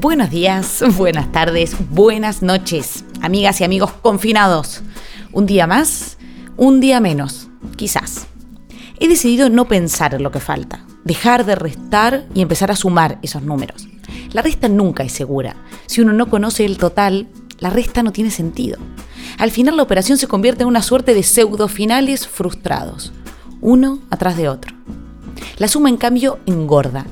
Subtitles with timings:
[0.00, 4.80] Buenos días, buenas tardes, buenas noches, amigas y amigos confinados.
[5.30, 6.16] Un día más,
[6.56, 8.26] un día menos, quizás.
[8.98, 13.18] He decidido no pensar en lo que falta, dejar de restar y empezar a sumar
[13.20, 13.88] esos números.
[14.32, 15.54] La resta nunca es segura.
[15.84, 17.28] Si uno no conoce el total,
[17.58, 18.78] la resta no tiene sentido.
[19.36, 23.12] Al final la operación se convierte en una suerte de pseudo finales frustrados,
[23.60, 24.74] uno atrás de otro.
[25.58, 27.04] La suma en cambio engorda,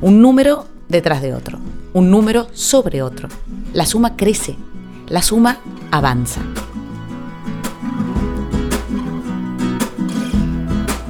[0.00, 1.58] un número detrás de otro,
[1.96, 3.26] un número sobre otro.
[3.72, 4.54] La suma crece,
[5.08, 5.60] la suma
[5.90, 6.42] avanza.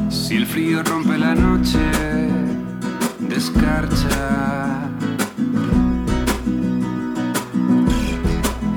[0.08, 1.80] Si el frío rompe la noche,
[3.18, 4.88] descarcha.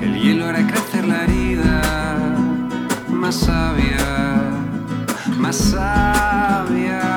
[0.02, 2.36] El hielo hará crecer la herida,
[3.12, 4.50] más sabia,
[5.38, 7.09] más sabia.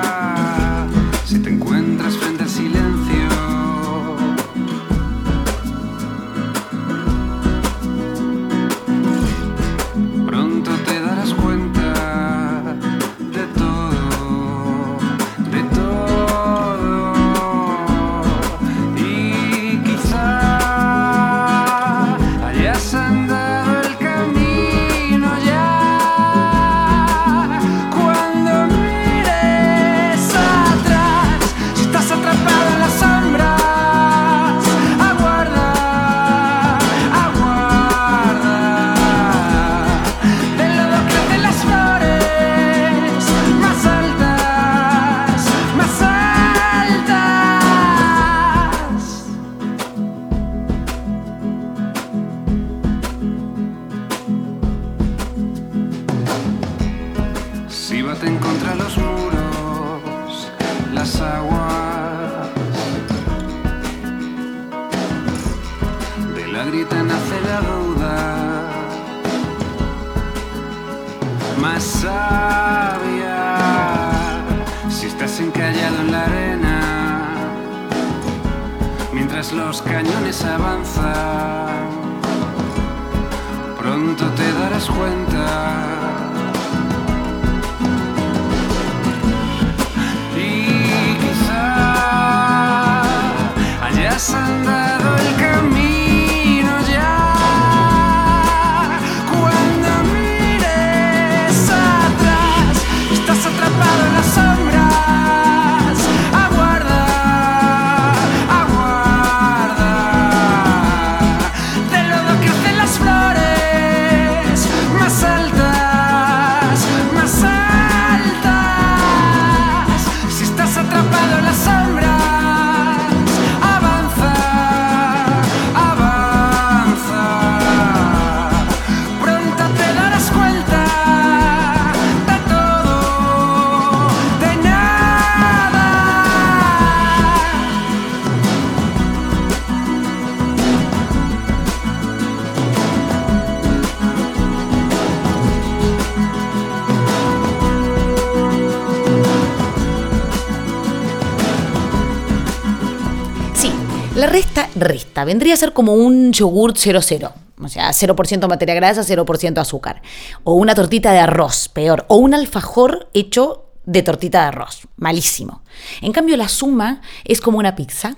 [154.22, 155.25] La resta resta.
[155.25, 157.32] Vendría a ser como un yogurt 00.
[157.60, 160.00] O sea, 0% materia grasa, 0% azúcar.
[160.44, 162.05] O una tortita de arroz, peor.
[162.06, 164.87] O un alfajor hecho de tortita de arroz.
[164.96, 165.62] Malísimo.
[166.02, 168.14] En cambio, la suma es como una pizza.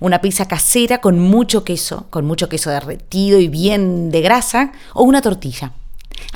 [0.00, 4.72] Una pizza casera con mucho queso, con mucho queso derretido y bien de grasa.
[4.92, 5.70] O una tortilla.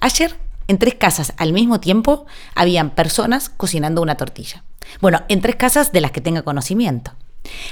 [0.01, 0.37] Ayer,
[0.69, 4.63] en tres casas al mismo tiempo, habían personas cocinando una tortilla.
[5.01, 7.15] Bueno, en tres casas de las que tenga conocimiento.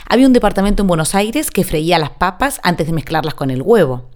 [0.08, 3.62] Había un departamento en Buenos Aires que freía las papas antes de mezclarlas con el
[3.62, 4.08] huevo.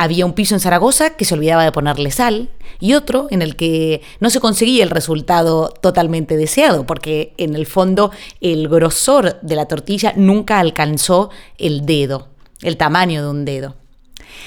[0.00, 3.56] Había un piso en Zaragoza que se olvidaba de ponerle sal y otro en el
[3.56, 9.56] que no se conseguía el resultado totalmente deseado porque en el fondo el grosor de
[9.56, 12.28] la tortilla nunca alcanzó el dedo,
[12.62, 13.74] el tamaño de un dedo.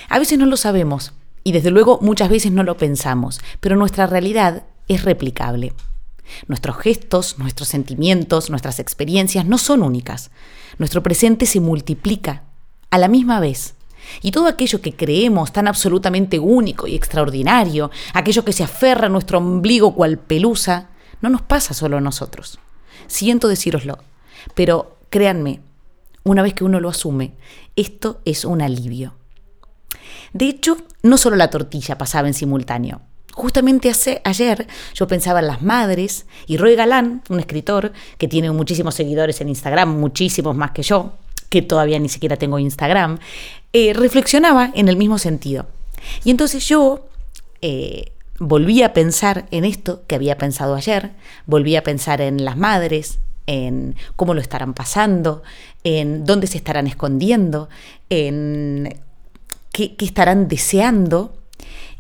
[0.07, 1.11] A veces no lo sabemos
[1.43, 5.73] y desde luego muchas veces no lo pensamos, pero nuestra realidad es replicable.
[6.47, 10.31] Nuestros gestos, nuestros sentimientos, nuestras experiencias no son únicas.
[10.77, 12.43] Nuestro presente se multiplica
[12.89, 13.75] a la misma vez.
[14.21, 19.09] Y todo aquello que creemos tan absolutamente único y extraordinario, aquello que se aferra a
[19.09, 20.89] nuestro ombligo cual pelusa,
[21.21, 22.59] no nos pasa solo a nosotros.
[23.07, 23.99] Siento decíroslo,
[24.55, 25.61] pero créanme,
[26.23, 27.33] una vez que uno lo asume,
[27.75, 29.15] esto es un alivio.
[30.33, 33.01] De hecho, no solo la tortilla pasaba en simultáneo.
[33.33, 38.51] Justamente hace, ayer yo pensaba en las madres y Roy Galán, un escritor que tiene
[38.51, 41.13] muchísimos seguidores en Instagram, muchísimos más que yo,
[41.49, 43.19] que todavía ni siquiera tengo Instagram,
[43.73, 45.65] eh, reflexionaba en el mismo sentido.
[46.23, 47.07] Y entonces yo
[47.61, 51.11] eh, volví a pensar en esto que había pensado ayer,
[51.45, 55.43] volví a pensar en las madres, en cómo lo estarán pasando,
[55.83, 57.69] en dónde se estarán escondiendo,
[58.09, 58.99] en
[59.71, 61.37] qué, qué estarán deseando.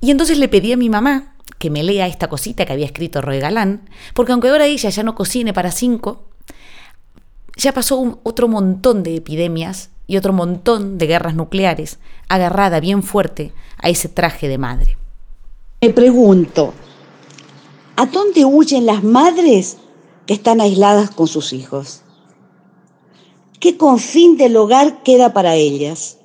[0.01, 3.21] Y entonces le pedí a mi mamá que me lea esta cosita que había escrito
[3.21, 6.23] Roy Galán, porque aunque ahora ella ya no cocine para cinco,
[7.55, 13.53] ya pasó otro montón de epidemias y otro montón de guerras nucleares, agarrada bien fuerte
[13.77, 14.97] a ese traje de madre.
[15.81, 16.73] Me pregunto,
[17.95, 19.77] ¿a dónde huyen las madres
[20.25, 22.01] que están aisladas con sus hijos?
[23.59, 26.17] ¿Qué confín del hogar queda para ellas?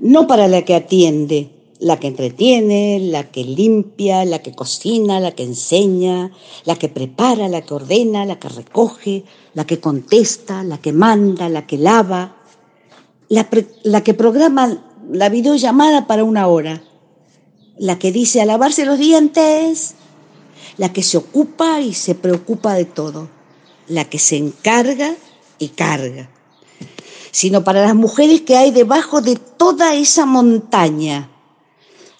[0.00, 5.32] No para la que atiende, la que entretiene, la que limpia, la que cocina, la
[5.32, 6.30] que enseña,
[6.64, 9.24] la que prepara, la que ordena, la que recoge,
[9.54, 12.36] la que contesta, la que manda, la que lava,
[13.28, 16.82] la, que programa la videollamada para una hora,
[17.78, 19.94] la que dice a lavarse los dientes,
[20.78, 23.28] la que se ocupa y se preocupa de todo,
[23.88, 25.14] la que se encarga
[25.58, 26.30] y carga,
[27.32, 31.30] sino para las mujeres que hay debajo de toda esa montaña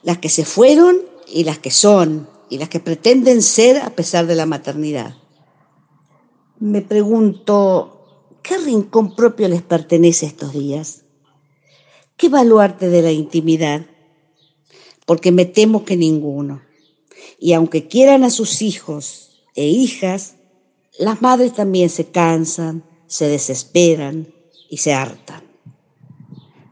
[0.06, 4.28] las que se fueron y las que son, y las que pretenden ser a pesar
[4.28, 5.16] de la maternidad.
[6.60, 11.02] Me pregunto, ¿qué rincón propio les pertenece estos días?
[12.16, 13.84] ¿Qué baluarte de la intimidad?
[15.06, 16.62] Porque me temo que ninguno.
[17.40, 20.36] Y aunque quieran a sus hijos e hijas,
[21.00, 24.32] las madres también se cansan, se desesperan
[24.70, 25.42] y se hartan.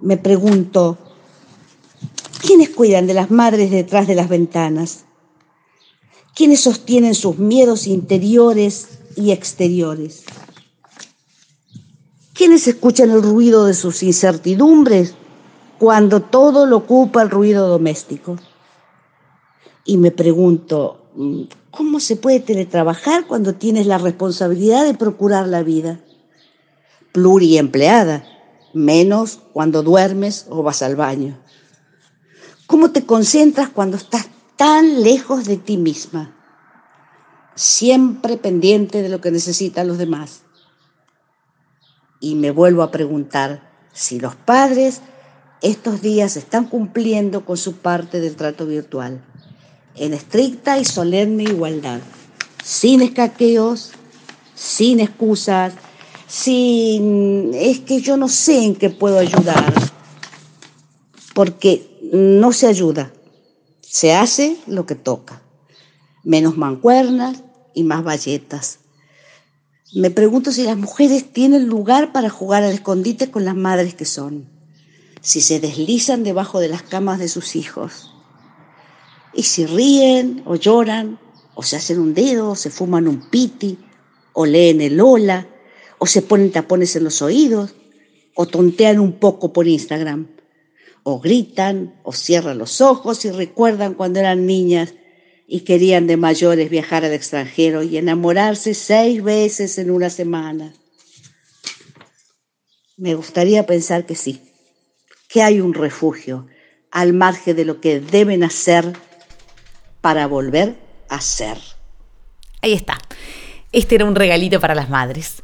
[0.00, 0.98] Me pregunto,
[2.46, 5.06] ¿Quiénes cuidan de las madres detrás de las ventanas?
[6.34, 10.24] ¿Quiénes sostienen sus miedos interiores y exteriores?
[12.34, 15.14] ¿Quiénes escuchan el ruido de sus incertidumbres
[15.78, 18.36] cuando todo lo ocupa el ruido doméstico?
[19.86, 21.06] Y me pregunto,
[21.70, 26.00] ¿cómo se puede teletrabajar cuando tienes la responsabilidad de procurar la vida?
[27.12, 28.26] Pluriempleada,
[28.74, 31.43] menos cuando duermes o vas al baño.
[32.66, 34.26] ¿Cómo te concentras cuando estás
[34.56, 36.34] tan lejos de ti misma?
[37.54, 40.42] Siempre pendiente de lo que necesitan los demás.
[42.20, 45.02] Y me vuelvo a preguntar si los padres
[45.60, 49.24] estos días están cumpliendo con su parte del trato virtual,
[49.94, 52.00] en estricta y solemne igualdad,
[52.62, 53.92] sin escaqueos,
[54.54, 55.74] sin excusas,
[56.26, 59.72] sin es que yo no sé en qué puedo ayudar,
[61.34, 63.12] porque no se ayuda,
[63.80, 65.42] se hace lo que toca,
[66.22, 67.42] menos mancuernas
[67.74, 68.78] y más valletas.
[69.92, 74.04] Me pregunto si las mujeres tienen lugar para jugar al escondite con las madres que
[74.04, 74.48] son,
[75.22, 78.12] si se deslizan debajo de las camas de sus hijos,
[79.32, 81.18] y si ríen o lloran,
[81.56, 83.76] o se hacen un dedo, o se fuman un piti,
[84.34, 85.48] o leen el hola,
[85.98, 87.74] o se ponen tapones en los oídos,
[88.36, 90.28] o tontean un poco por Instagram
[91.04, 94.94] o gritan o cierran los ojos y recuerdan cuando eran niñas
[95.46, 100.74] y querían de mayores viajar al extranjero y enamorarse seis veces en una semana.
[102.96, 104.40] Me gustaría pensar que sí,
[105.28, 106.46] que hay un refugio
[106.90, 108.92] al margen de lo que deben hacer
[110.00, 110.76] para volver
[111.08, 111.58] a ser.
[112.62, 112.98] Ahí está.
[113.72, 115.42] Este era un regalito para las madres.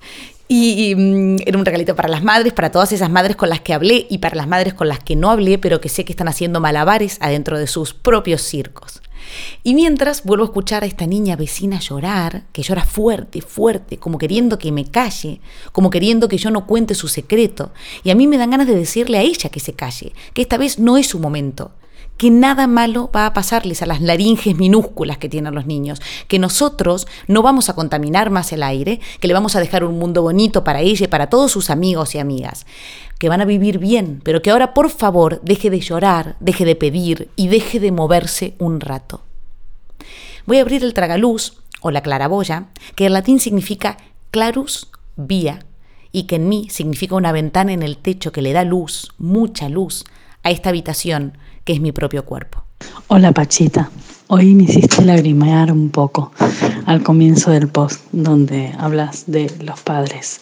[0.53, 3.73] Y, mm, era un regalito para las madres, para todas esas madres con las que
[3.73, 6.27] hablé y para las madres con las que no hablé, pero que sé que están
[6.27, 9.01] haciendo malabares adentro de sus propios circos.
[9.63, 14.19] Y mientras vuelvo a escuchar a esta niña vecina llorar, que llora fuerte, fuerte, como
[14.19, 15.41] queriendo que me calle,
[15.71, 17.71] como queriendo que yo no cuente su secreto.
[18.03, 20.59] Y a mí me dan ganas de decirle a ella que se calle, que esta
[20.59, 21.71] vez no es su momento,
[22.21, 26.39] que nada malo va a pasarles a las laringes minúsculas que tienen los niños, que
[26.39, 30.21] nosotros no vamos a contaminar más el aire, que le vamos a dejar un mundo
[30.21, 32.67] bonito para ella y para todos sus amigos y amigas,
[33.19, 36.77] que van a vivir bien, pero que ahora por favor deje de llorar, deje de
[36.77, 39.23] pedir y deje de moverse un rato.
[40.45, 43.97] Voy a abrir el tragaluz o la claraboya, que en latín significa
[44.31, 45.65] clarus vía
[46.13, 49.71] y que en mí significa una ventana en el techo que le da luz, mucha
[49.71, 50.05] luz,
[50.43, 51.39] a esta habitación
[51.71, 52.65] es mi propio cuerpo.
[53.07, 53.91] Hola Pachita,
[54.27, 56.33] hoy me hiciste lagrimear un poco
[56.87, 60.41] al comienzo del post donde hablas de los padres.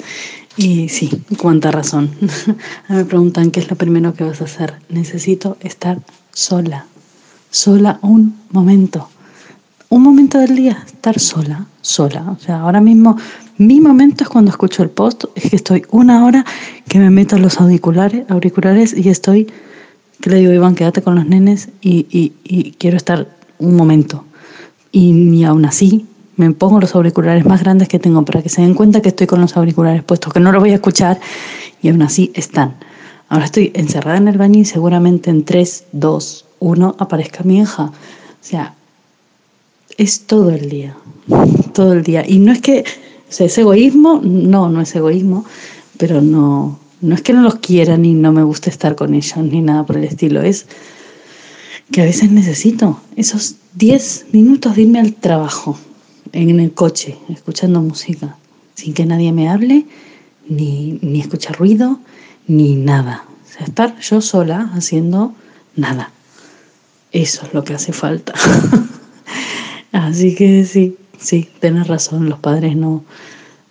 [0.56, 2.10] Y sí, cuánta razón.
[2.88, 4.74] me preguntan qué es lo primero que vas a hacer.
[4.88, 5.98] Necesito estar
[6.32, 6.86] sola,
[7.50, 9.08] sola un momento.
[9.90, 12.24] un momento del día, estar sola, sola.
[12.30, 13.16] O sea, ahora mismo
[13.58, 16.44] mi momento es cuando escucho el post, es que estoy una hora
[16.88, 19.48] que me meto los auriculares, auriculares y estoy,
[20.20, 24.24] que le digo, Iván, quédate con los nenes y, y, y quiero estar un momento.
[24.92, 26.06] Y ni aún así
[26.36, 29.26] me pongo los auriculares más grandes que tengo para que se den cuenta que estoy
[29.26, 31.20] con los auriculares puestos, que no los voy a escuchar
[31.82, 32.74] y aún así están.
[33.28, 37.84] Ahora estoy encerrada en el baño y seguramente en 3, 2, 1 aparezca mi hija.
[37.84, 37.92] O
[38.40, 38.74] sea,
[39.98, 40.96] es todo el día,
[41.74, 42.24] todo el día.
[42.26, 42.84] Y no es que
[43.28, 44.20] sea, ¿es egoísmo?
[44.22, 45.44] No, no es egoísmo,
[45.98, 49.36] pero no, no es que no los quiera ni no me guste estar con ellos
[49.36, 50.42] ni nada por el estilo.
[50.42, 50.66] Es
[51.90, 55.78] que a veces necesito esos 10 minutos de irme al trabajo
[56.32, 58.36] en el coche, escuchando música,
[58.74, 59.86] sin que nadie me hable,
[60.48, 62.00] ni, ni escuchar ruido,
[62.46, 63.24] ni nada.
[63.44, 65.34] O sea, estar yo sola haciendo
[65.76, 66.10] nada.
[67.12, 68.34] Eso es lo que hace falta.
[69.92, 73.04] Así que sí, sí, tenés razón, los padres no,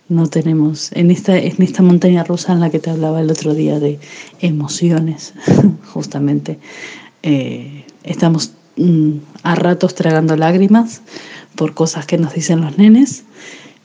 [0.09, 3.53] no tenemos, en esta, en esta montaña rusa en la que te hablaba el otro
[3.53, 3.99] día de
[4.39, 5.33] emociones,
[5.93, 6.59] justamente,
[7.23, 11.01] eh, estamos mm, a ratos tragando lágrimas
[11.55, 13.23] por cosas que nos dicen los nenes,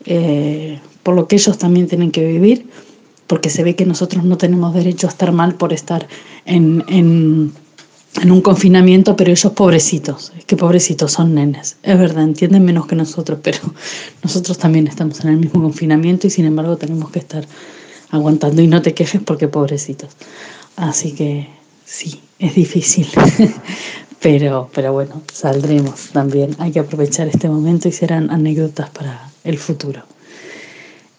[0.05, 2.69] eh, por lo que ellos también tienen que vivir,
[3.26, 6.07] porque se ve que nosotros no tenemos derecho a estar mal por estar
[6.45, 7.52] en, en
[8.21, 12.87] en un confinamiento, pero ellos pobrecitos, es que pobrecitos son nenes, es verdad, entienden menos
[12.87, 13.59] que nosotros, pero
[14.23, 17.45] nosotros también estamos en el mismo confinamiento y sin embargo tenemos que estar
[18.11, 18.61] aguantando.
[18.62, 20.11] Y no te quejes porque pobrecitos.
[20.76, 21.49] Así que
[21.85, 23.09] sí, es difícil,
[24.21, 29.59] pero, pero bueno, saldremos también, hay que aprovechar este momento y serán anécdotas para el
[29.59, 30.02] futuro.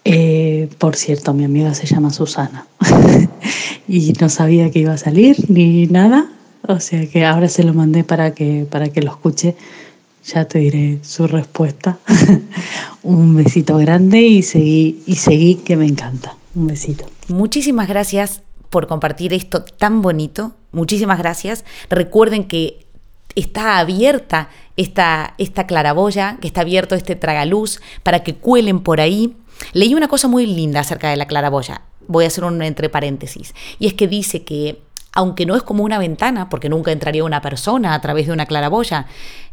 [0.05, 2.67] Eh, por cierto, mi amiga se llama Susana.
[3.85, 6.31] Y no sabía que iba a salir ni nada,
[6.67, 9.55] o sea que ahora se lo mandé para que, para que lo escuche.
[10.25, 11.97] Ya te diré su respuesta.
[13.03, 16.37] Un besito grande y seguí, y seguí que me encanta.
[16.55, 17.05] Un besito.
[17.27, 20.53] Muchísimas gracias por compartir esto tan bonito.
[20.71, 21.65] Muchísimas gracias.
[21.89, 22.85] Recuerden que
[23.35, 29.35] está abierta esta, esta claraboya, que está abierto este tragaluz para que cuelen por ahí.
[29.73, 31.81] Leí una cosa muy linda acerca de la claraboya.
[32.07, 33.53] Voy a hacer un entre paréntesis.
[33.79, 34.81] Y es que dice que
[35.13, 38.45] aunque no es como una ventana, porque nunca entraría una persona a través de una
[38.45, 39.05] claraboya,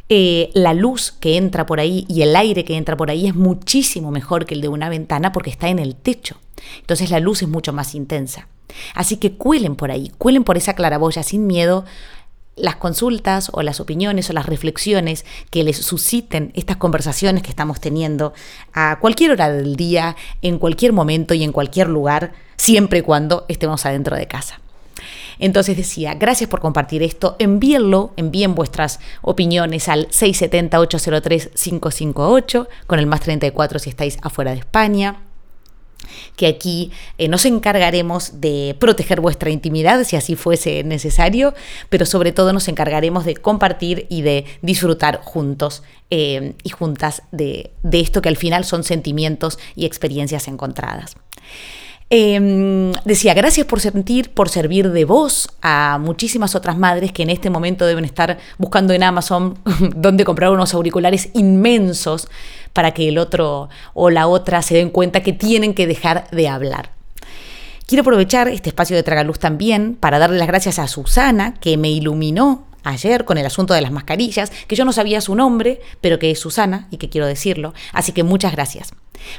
[0.09, 3.35] eh, la luz que entra por ahí y el aire que entra por ahí es
[3.35, 6.37] muchísimo mejor que el de una ventana porque está en el techo.
[6.79, 8.47] Entonces la luz es mucho más intensa.
[8.95, 11.85] Así que cuelen por ahí, cuelen por esa claraboya sin miedo
[12.55, 17.79] las consultas o las opiniones o las reflexiones que les susciten estas conversaciones que estamos
[17.79, 18.33] teniendo
[18.73, 23.45] a cualquier hora del día, en cualquier momento y en cualquier lugar, siempre y cuando
[23.47, 24.60] estemos adentro de casa.
[25.39, 33.21] Entonces decía, gracias por compartir esto, envíenlo, envíen vuestras opiniones al 670-803-558 con el más
[33.21, 35.21] 34 si estáis afuera de España
[36.35, 41.53] que aquí eh, nos encargaremos de proteger vuestra intimidad si así fuese necesario,
[41.89, 47.71] pero sobre todo nos encargaremos de compartir y de disfrutar juntos eh, y juntas de,
[47.83, 51.15] de esto que al final son sentimientos y experiencias encontradas.
[52.13, 57.29] Em, decía, gracias por sentir, por servir de voz a muchísimas otras madres que en
[57.29, 59.57] este momento deben estar buscando en Amazon
[59.95, 62.27] dónde comprar unos auriculares inmensos
[62.73, 66.49] para que el otro o la otra se den cuenta que tienen que dejar de
[66.49, 66.89] hablar.
[67.87, 71.91] Quiero aprovechar este espacio de Tragaluz también para darle las gracias a Susana, que me
[71.91, 76.19] iluminó ayer con el asunto de las mascarillas, que yo no sabía su nombre, pero
[76.19, 77.73] que es Susana y que quiero decirlo.
[77.93, 78.93] Así que muchas gracias.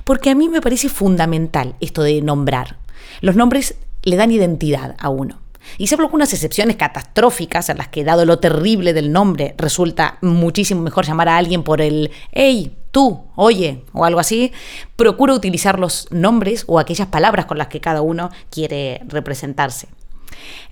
[0.05, 2.77] Porque a mí me parece fundamental esto de nombrar.
[3.21, 5.41] Los nombres le dan identidad a uno.
[5.79, 10.83] Y salvo algunas excepciones catastróficas en las que, dado lo terrible del nombre, resulta muchísimo
[10.83, 14.53] mejor llamar a alguien por el hey, tú, oye, o algo así,
[14.97, 19.89] procuro utilizar los nombres o aquellas palabras con las que cada uno quiere representarse.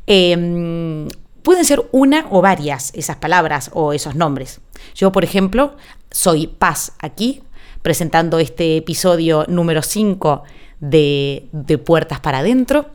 [0.06, 1.06] Eh,
[1.42, 4.60] Pueden ser una o varias esas palabras o esos nombres.
[4.94, 5.76] Yo, por ejemplo,
[6.10, 7.42] soy Paz aquí,
[7.82, 10.42] presentando este episodio número 5
[10.80, 11.48] de,
[11.84, 12.86] Puertas para Adentro,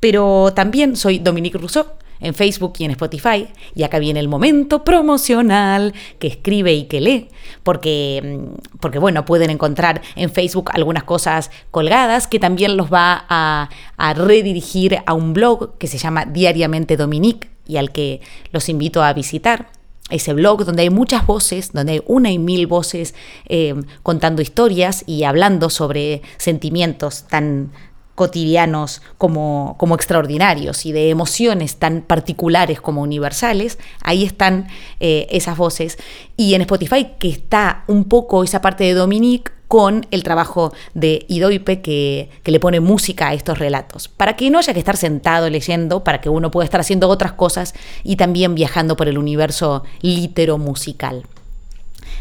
[0.00, 1.86] pero también soy Dominique Rousseau
[2.20, 3.48] en Facebook y en Spotify.
[3.74, 7.28] Y acá viene el momento promocional que escribe y que lee,
[7.62, 13.26] porque, mm, porque bueno, pueden encontrar en Facebook algunas cosas colgadas que también los va
[13.28, 18.20] a, a redirigir a un blog que se llama Diariamente Dominique y al que
[18.52, 19.70] los invito a visitar.
[20.10, 23.14] Ese blog donde hay muchas voces, donde hay una y mil voces
[23.48, 27.70] eh, contando historias y hablando sobre sentimientos tan,
[28.14, 34.68] cotidianos como, como extraordinarios y de emociones tan particulares como universales, ahí están
[35.00, 35.98] eh, esas voces.
[36.36, 41.24] Y en Spotify que está un poco esa parte de Dominique con el trabajo de
[41.28, 44.98] Idoipe que, que, le pone música a estos relatos, para que no haya que estar
[44.98, 47.72] sentado leyendo, para que uno pueda estar haciendo otras cosas
[48.04, 51.24] y también viajando por el universo litero musical.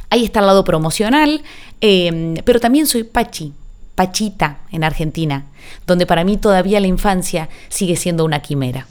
[0.10, 1.44] Ahí está el lado promocional,
[1.82, 3.52] eh, pero también soy Pachi,
[3.96, 5.44] Pachita en Argentina,
[5.86, 8.88] donde para mí todavía la infancia sigue siendo una quimera.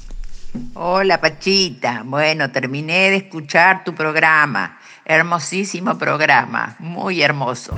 [0.74, 7.74] Hola Pachita, bueno, terminé de escuchar tu programa, hermosísimo programa, muy hermoso.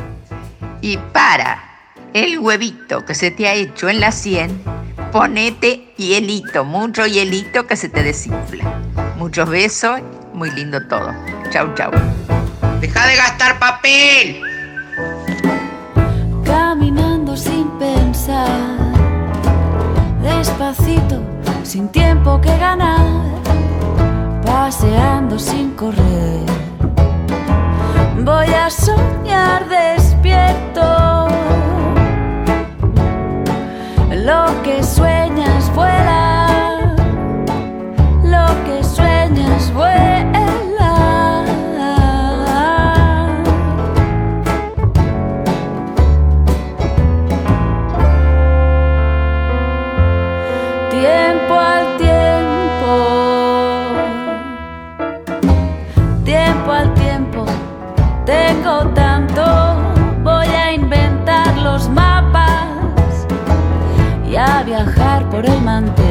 [0.83, 1.63] Y para
[2.13, 4.61] el huevito que se te ha hecho en la sien,
[5.13, 8.65] ponete hielito, mucho hielito que se te desinfla.
[9.17, 10.01] Muchos besos,
[10.35, 11.15] muy lindo todo.
[11.51, 11.93] Chau, chau.
[12.81, 14.43] Deja de gastar papel.
[16.45, 18.77] Caminando sin pensar,
[20.21, 21.23] despacito,
[21.63, 23.23] sin tiempo que ganar,
[24.45, 26.45] paseando sin correr.
[28.25, 30.02] Voy a soñar despierto.
[65.43, 66.02] Por el mantel.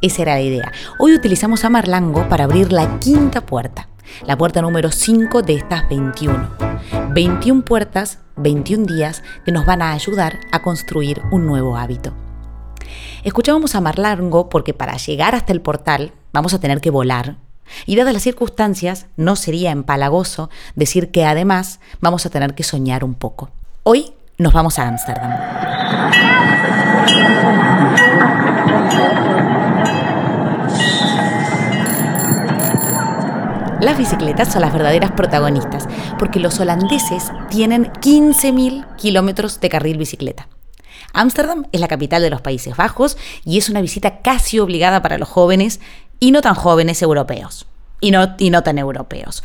[0.00, 0.72] Esa era la idea.
[0.98, 3.88] Hoy utilizamos a Marlango para abrir la quinta puerta,
[4.24, 6.48] la puerta número 5 de estas 21.
[7.10, 12.14] 21 puertas, 21 días que nos van a ayudar a construir un nuevo hábito.
[13.24, 17.36] Escuchábamos a Marlango porque para llegar hasta el portal vamos a tener que volar.
[17.84, 23.04] Y dadas las circunstancias, no sería empalagoso decir que además vamos a tener que soñar
[23.04, 23.50] un poco.
[23.82, 25.30] Hoy nos vamos a Ámsterdam.
[33.90, 40.46] Las bicicletas son las verdaderas protagonistas, porque los holandeses tienen 15.000 kilómetros de carril bicicleta.
[41.12, 45.18] Ámsterdam es la capital de los Países Bajos y es una visita casi obligada para
[45.18, 45.80] los jóvenes
[46.20, 47.66] y no tan jóvenes europeos.
[48.00, 49.42] Y no, y no tan europeos.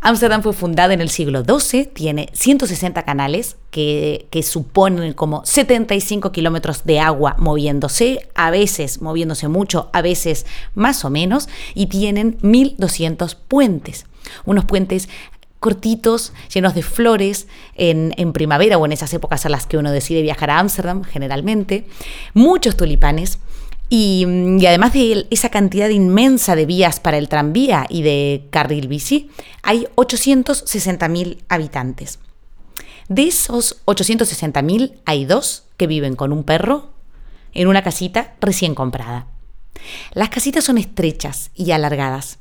[0.00, 6.32] Ámsterdam fue fundada en el siglo XII, tiene 160 canales que, que suponen como 75
[6.32, 12.38] kilómetros de agua moviéndose, a veces moviéndose mucho, a veces más o menos, y tienen
[12.38, 14.06] 1.200 puentes.
[14.44, 15.08] Unos puentes
[15.60, 19.90] cortitos, llenos de flores en, en, primavera o en esas épocas a las que uno
[19.90, 21.86] decide viajar a Ámsterdam generalmente,
[22.32, 23.40] muchos tulipanes,
[23.88, 24.26] y,
[24.58, 29.30] y, además de esa cantidad inmensa de vías para el tranvía y de carril bici,
[29.62, 32.18] hay 860.000 habitantes.
[33.08, 36.90] De esos 860.000 hay dos que viven con un perro
[37.54, 39.26] en una casita recién comprada.
[40.12, 42.38] Las casitas son estrechas y alargadas,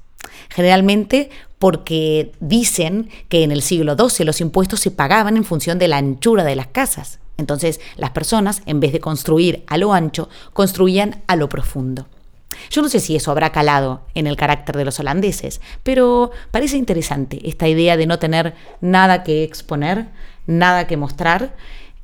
[0.50, 1.30] generalmente
[1.60, 5.98] porque dicen que en el siglo XII los impuestos se pagaban en función de la
[5.98, 11.22] anchura de las casas entonces las personas, en vez de construir a lo ancho, construían
[11.28, 12.08] a lo profundo.
[12.70, 16.78] Yo no sé si eso habrá calado en el carácter de los holandeses, pero parece
[16.78, 20.08] interesante esta idea de no tener nada que exponer,
[20.48, 21.56] nada que mostrar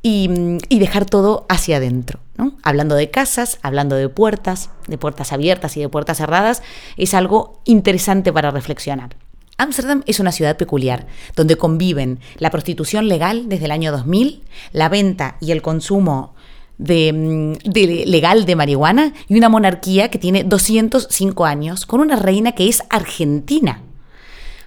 [0.01, 2.19] y, dejar todo hacia adentro.
[2.61, 6.61] Hablando de casas, hablando de puertas, de puertas abiertas y de puertas cerradas,
[6.97, 9.15] es algo interesante para reflexionar.
[9.57, 14.89] Ámsterdam es una ciudad peculiar, donde conviven la prostitución legal desde el año 2000, la
[14.89, 16.33] venta y el consumo
[16.79, 22.53] mm, de, legal de marihuana y una monarquía que tiene 205 años, con una reina
[22.53, 23.81] que es argentina.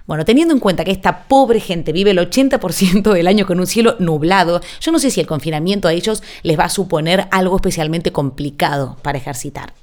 [0.05, 3.67] Bueno, teniendo en cuenta que esta pobre gente vive el 80% del año con un
[3.67, 7.57] cielo nublado, yo no sé si el confinamiento a ellos les va a suponer algo
[7.57, 9.73] especialmente complicado para ejercitar.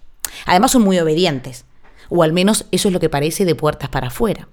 [0.47, 1.67] Además son muy obedientes,
[2.09, 4.49] o al menos eso es lo que parece de puertas para afuera.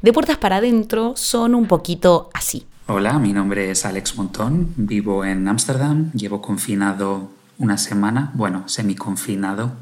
[0.00, 2.66] De puertas para adentro son un poquito así.
[2.88, 9.72] Hola, mi nombre es Alex Montón, vivo en Ámsterdam, llevo confinado una semana, bueno, semi-confinado,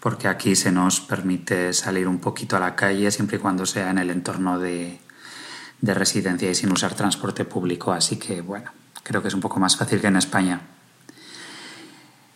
[0.00, 3.90] porque aquí se nos permite salir un poquito a la calle siempre y cuando sea
[3.90, 4.98] en el entorno de,
[5.80, 8.70] de residencia y sin usar transporte público, así que bueno,
[9.02, 10.60] creo que es un poco más fácil que en España.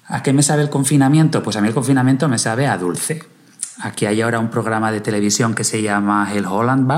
[0.07, 1.43] ¿A qué me sabe el confinamiento?
[1.43, 3.25] Pues a mí el confinamiento me sabe a dulce.
[3.81, 6.89] Aquí hay ahora un programa de televisión que se llama El Holland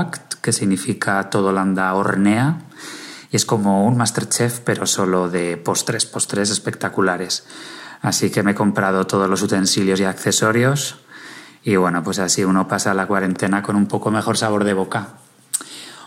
[0.41, 2.59] que significa Todo Holanda hornea.
[3.31, 7.45] Y es como un Masterchef, pero solo de postres, postres espectaculares.
[8.01, 10.99] Así que me he comprado todos los utensilios y accesorios.
[11.63, 15.15] Y bueno, pues así uno pasa la cuarentena con un poco mejor sabor de boca.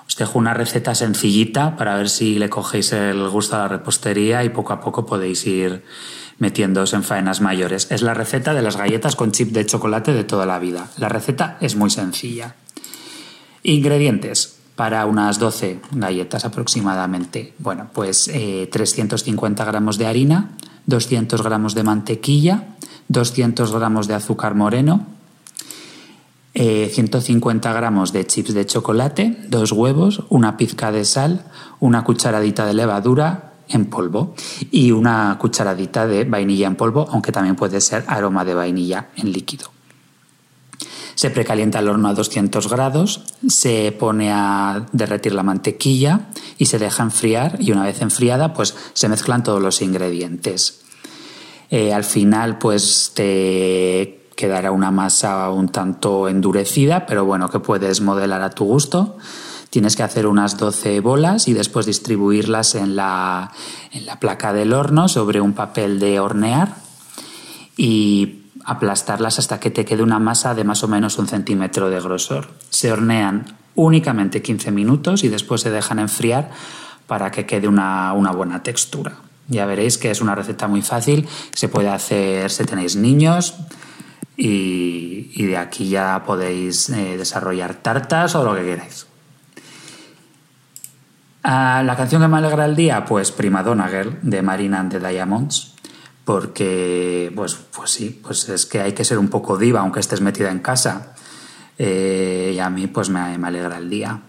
[0.06, 4.44] Os dejo una receta sencillita para ver si le cogéis el gusto a la repostería
[4.44, 5.84] y poco a poco podéis ir
[6.40, 7.86] metiéndose en faenas mayores.
[7.92, 10.88] Es la receta de las galletas con chip de chocolate de toda la vida.
[10.96, 12.56] La receta es muy sencilla.
[13.62, 17.52] Ingredientes para unas 12 galletas aproximadamente.
[17.58, 20.52] Bueno, pues 350 eh, gramos de harina,
[20.86, 22.64] 200 gramos de mantequilla,
[23.08, 25.06] 200 gramos de azúcar moreno,
[26.54, 31.44] 150 eh, gramos de chips de chocolate, dos huevos, una pizca de sal,
[31.78, 34.34] una cucharadita de levadura, en polvo
[34.70, 39.32] y una cucharadita de vainilla en polvo, aunque también puede ser aroma de vainilla en
[39.32, 39.70] líquido.
[41.14, 46.78] Se precalienta el horno a 200 grados, se pone a derretir la mantequilla y se
[46.78, 50.80] deja enfriar y una vez enfriada pues se mezclan todos los ingredientes.
[51.68, 58.00] Eh, al final pues te quedará una masa un tanto endurecida, pero bueno, que puedes
[58.00, 59.18] modelar a tu gusto.
[59.70, 63.52] Tienes que hacer unas 12 bolas y después distribuirlas en la,
[63.92, 66.74] en la placa del horno sobre un papel de hornear
[67.76, 72.00] y aplastarlas hasta que te quede una masa de más o menos un centímetro de
[72.00, 72.48] grosor.
[72.68, 76.50] Se hornean únicamente 15 minutos y después se dejan enfriar
[77.06, 79.16] para que quede una, una buena textura.
[79.48, 83.54] Ya veréis que es una receta muy fácil, se puede hacer si tenéis niños
[84.36, 89.09] y, de aquí ya podéis eh, desarrollar tartas o lo que queráis.
[91.42, 95.00] Ah, la canción que me alegra el día, pues Primadonna Girl de Marina and the
[95.00, 95.74] Diamonds,
[96.24, 100.20] porque, pues, pues sí, pues es que hay que ser un poco diva aunque estés
[100.20, 101.14] metida en casa.
[101.78, 104.20] Eh, y a mí, pues me, alegra el día.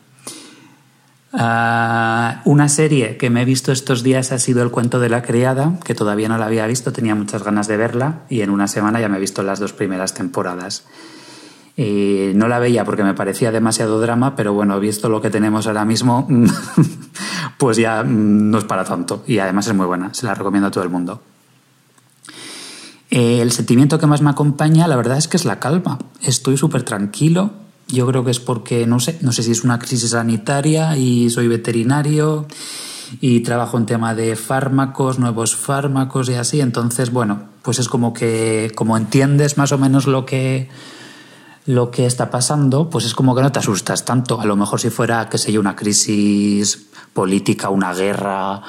[1.34, 5.22] Ah, una serie que me he visto estos días ha sido El cuento de la
[5.22, 8.68] criada, que todavía no la había visto, tenía muchas ganas de verla y en una
[8.68, 10.86] semana ya me he visto las dos primeras temporadas.
[12.36, 15.86] No la veía porque me parecía demasiado drama, pero bueno, visto lo que tenemos ahora
[15.86, 16.28] mismo,
[17.58, 19.24] pues ya mm, no es para tanto.
[19.28, 21.22] Y además es muy buena, se la recomiendo a todo el mundo.
[23.12, 26.00] Eh, el sentimiento que más me acompaña, la verdad es que es la calma.
[26.22, 27.52] Estoy súper tranquilo.
[27.90, 31.30] Yo creo que es porque, no sé, no sé si es una crisis sanitaria y
[31.30, 32.48] soy veterinario
[33.20, 36.62] y trabajo en tema de fármacos, nuevos fármacos y así.
[36.62, 40.70] Entonces, bueno, pues es como que, como entiendes más o menos lo que,
[41.66, 44.42] lo que está pasando, pues es como que no te asustas tanto.
[44.42, 48.62] A lo mejor si fuera, qué sé yo, una crisis política, una guerra,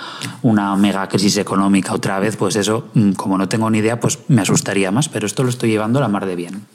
[0.42, 4.18] una mega crisis económica otra vez, pues eso, mm, como no tengo ni idea, pues
[4.28, 6.66] me asustaría más, pero esto lo estoy llevando a la mar de bien.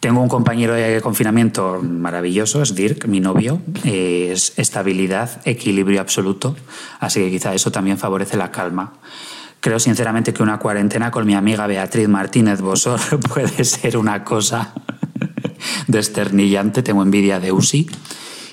[0.00, 3.60] Tengo un compañero de confinamiento maravilloso, es Dirk, mi novio.
[3.82, 6.54] Es estabilidad, equilibrio absoluto,
[7.00, 8.92] así que quizá eso también favorece la calma.
[9.60, 13.00] Creo sinceramente que una cuarentena con mi amiga Beatriz Martínez Bosor
[13.34, 14.74] puede ser una cosa
[15.86, 16.82] desternillante.
[16.82, 17.86] Tengo envidia de Usi.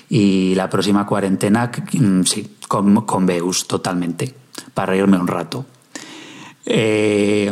[0.08, 4.34] Y la próxima cuarentena, mm, sí, con, con Beus totalmente,
[4.74, 5.66] para reírme un rato.
[6.66, 7.50] Eh,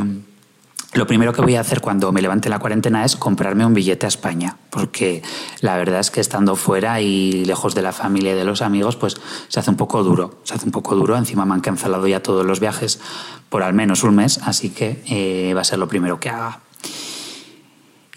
[0.95, 4.05] lo primero que voy a hacer cuando me levante la cuarentena es comprarme un billete
[4.05, 5.23] a España, porque
[5.61, 8.97] la verdad es que estando fuera y lejos de la familia y de los amigos,
[8.97, 9.17] pues
[9.49, 11.17] se hace un poco duro, se hace un poco duro.
[11.17, 13.01] Encima me han cancelado ya todos los viajes
[13.49, 16.61] por al menos un mes, así que eh, va a ser lo primero que haga.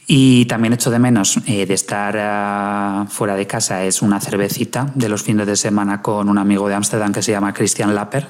[0.05, 4.91] Y también echo de menos eh, de estar ah, fuera de casa es una cervecita
[4.95, 8.27] de los fines de semana con un amigo de Ámsterdam que se llama Christian Lapper,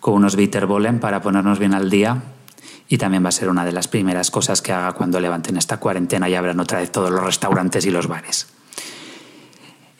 [0.00, 2.20] con unos Bitterbollen para ponernos bien al día
[2.88, 5.78] y también va a ser una de las primeras cosas que haga cuando levanten esta
[5.78, 8.46] cuarentena y abran otra vez todos los restaurantes y los bares.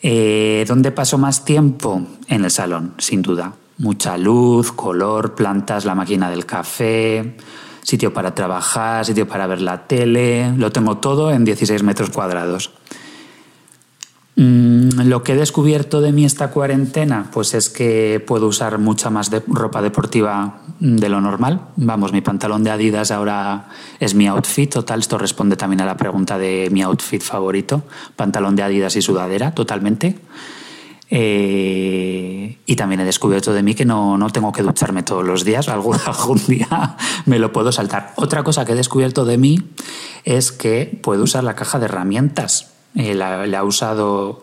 [0.03, 2.03] Eh, ¿Dónde paso más tiempo?
[2.29, 3.55] En el salón, sin duda.
[3.79, 7.37] Mucha luz, color, plantas, la máquina del café,
[7.83, 10.53] sitio para trabajar, sitio para ver la tele.
[10.57, 12.73] Lo tengo todo en 16 metros cuadrados.
[14.39, 19.09] Mm, lo que he descubierto de mí esta cuarentena, pues es que puedo usar mucha
[19.09, 21.69] más ropa deportiva de lo normal.
[21.77, 25.01] Vamos, mi pantalón de Adidas ahora es mi outfit total.
[25.01, 27.85] Esto responde también a la pregunta de mi outfit favorito.
[28.15, 30.19] Pantalón de Adidas y sudadera, totalmente.
[31.09, 35.45] Eh, y también he descubierto de mí que no, no tengo que ducharme todos los
[35.45, 35.97] días, algún,
[36.47, 38.13] día me lo puedo saltar.
[38.17, 39.63] Otra cosa que he descubierto de mí
[40.25, 42.76] es que puedo usar la caja de herramientas.
[42.97, 44.43] Eh, la, he usado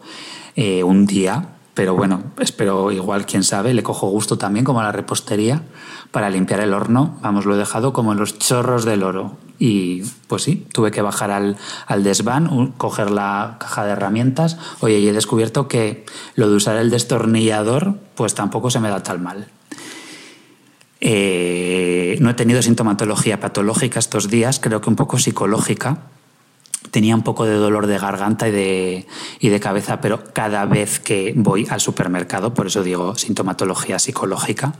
[0.55, 4.83] eh, un día, pero bueno, espero igual, quién sabe, le cojo gusto también como a
[4.83, 5.63] la repostería
[6.11, 7.17] para limpiar el horno.
[7.21, 9.37] Vamos, lo he dejado como en los chorros del oro.
[9.59, 14.57] Y pues sí, tuve que bajar al, al desván, coger la caja de herramientas.
[14.81, 19.01] Oye, y he descubierto que lo de usar el destornillador, pues tampoco se me da
[19.01, 19.47] tal mal.
[21.05, 25.97] Eh, no he tenido sintomatología patológica estos días, creo que un poco psicológica,
[26.93, 29.07] tenía un poco de dolor de garganta y de,
[29.39, 34.73] y de cabeza, pero cada vez que voy al supermercado, por eso digo sintomatología psicológica,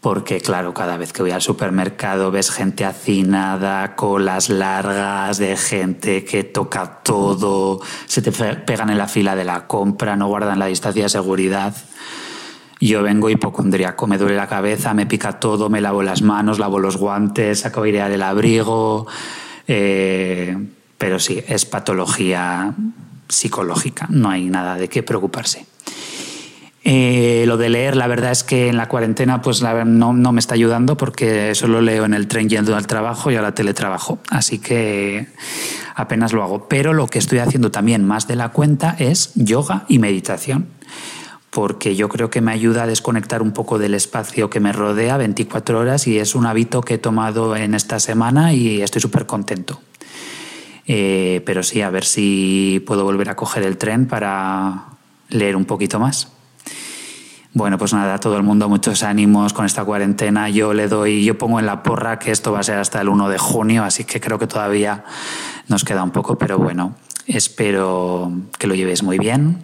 [0.00, 6.24] porque claro, cada vez que voy al supermercado ves gente hacinada, colas largas de gente
[6.24, 10.66] que toca todo, se te pegan en la fila de la compra, no guardan la
[10.66, 11.76] distancia de seguridad.
[12.80, 16.78] Yo vengo hipocondríaco, me duele la cabeza, me pica todo, me lavo las manos, lavo
[16.78, 19.06] los guantes, saco ideal el abrigo.
[19.68, 20.56] Eh,
[20.98, 22.74] pero sí, es patología
[23.28, 25.66] psicológica, no hay nada de qué preocuparse.
[26.86, 30.38] Eh, lo de leer, la verdad es que en la cuarentena pues no, no, me
[30.38, 34.58] está ayudando porque solo leo en el tren yendo al trabajo y ahora teletrabajo, así
[34.58, 35.26] que
[35.94, 36.68] apenas lo hago.
[36.68, 40.68] Pero lo que estoy haciendo también más de la cuenta es yoga y meditación
[41.48, 45.16] porque yo creo que me ayuda a desconectar un poco del espacio que me rodea
[45.16, 49.24] 24 horas y es un hábito que he tomado en esta semana y estoy súper
[49.24, 49.80] contento.
[50.86, 54.84] Eh, pero sí, a ver si puedo volver a coger el tren para
[55.28, 56.28] leer un poquito más.
[57.52, 60.48] Bueno, pues nada, todo el mundo muchos ánimos con esta cuarentena.
[60.48, 63.08] Yo le doy, yo pongo en la porra que esto va a ser hasta el
[63.08, 65.04] 1 de junio, así que creo que todavía
[65.68, 66.96] nos queda un poco, pero bueno,
[67.28, 69.62] espero que lo llevéis muy bien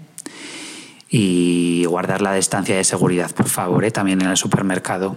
[1.09, 3.91] y guardar la distancia de seguridad, por favor, ¿eh?
[3.91, 5.17] también en el supermercado.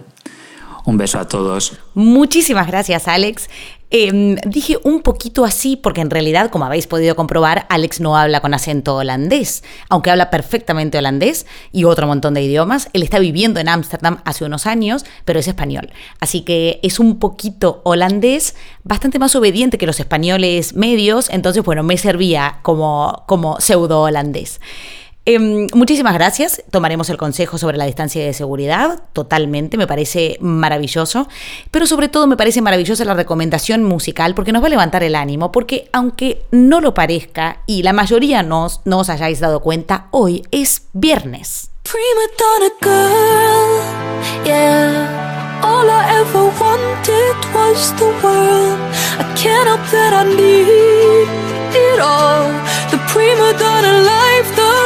[0.84, 1.78] Un beso a todos.
[1.94, 3.48] Muchísimas gracias, Alex.
[3.96, 8.40] Eh, dije un poquito así porque en realidad, como habéis podido comprobar, Alex no habla
[8.40, 12.88] con acento holandés, aunque habla perfectamente holandés y otro montón de idiomas.
[12.92, 15.92] Él está viviendo en Ámsterdam hace unos años, pero es español.
[16.18, 21.84] Así que es un poquito holandés, bastante más obediente que los españoles medios, entonces, bueno,
[21.84, 24.60] me servía como, como pseudo holandés.
[25.26, 26.62] Eh, muchísimas gracias.
[26.70, 31.28] Tomaremos el consejo sobre la distancia de seguridad, totalmente, me parece maravilloso.
[31.70, 35.14] Pero sobre todo me parece maravillosa la recomendación musical porque nos va a levantar el
[35.14, 40.08] ánimo, porque aunque no lo parezca y la mayoría no, no os hayáis dado cuenta,
[40.10, 41.70] hoy es viernes.
[41.84, 45.60] Prima donna girl, yeah.
[45.62, 48.78] All I ever wanted was the world.
[49.18, 51.28] I can't help that I need
[51.74, 52.50] it all.
[52.90, 54.83] The prima donna life, the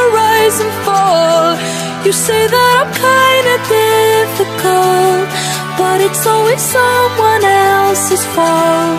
[0.49, 1.57] rise and fall.
[2.05, 5.29] You say that I'm kinda difficult,
[5.77, 8.99] but it's always someone else's fault.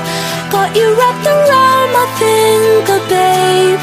[0.51, 3.79] Got you wrapped around my finger, babe.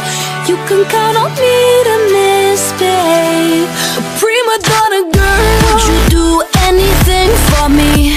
[0.48, 3.68] You can count on me to misbehave.
[4.00, 5.56] A prima donna girl.
[5.64, 6.26] Would you do
[6.68, 8.16] anything for me?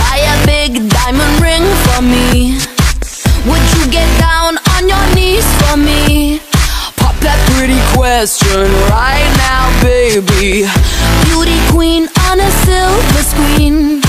[0.00, 2.58] Buy a big diamond ring for me.
[3.48, 6.47] Would you get down on your knees for me?
[7.28, 10.64] That pretty question right now, baby.
[11.28, 14.00] Beauty queen on a silver screen.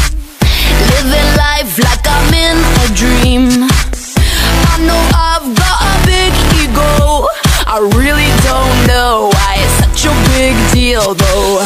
[0.87, 3.67] Living life like I'm in a dream.
[4.71, 6.31] I know I've got a big
[6.63, 7.27] ego.
[7.67, 11.58] I really don't know why it's such a big deal, though.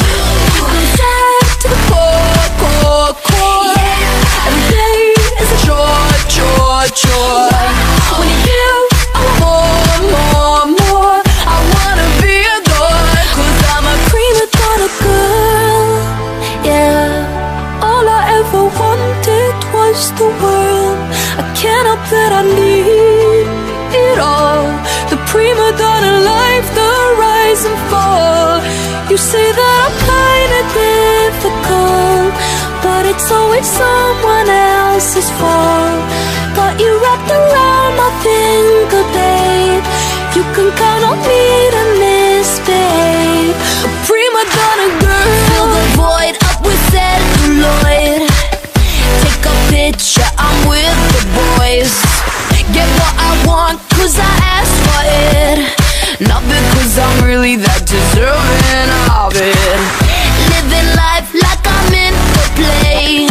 [29.24, 32.36] Say that I'm kinda difficult,
[32.84, 36.04] but it's always someone else's fault.
[36.52, 39.84] Got you wrapped around my finger, babe.
[40.36, 41.44] You can count on me
[41.76, 43.56] to misbehave.
[43.88, 45.30] A prima donna girl.
[45.48, 48.28] Fill the void up with celluloid.
[49.24, 51.94] Take a picture, I'm with the boys.
[52.76, 55.58] Get what I want, cause I asked for it.
[56.28, 58.62] Not because I'm really that deserving
[59.36, 59.56] it.
[60.54, 63.26] Living life like I'm in the play.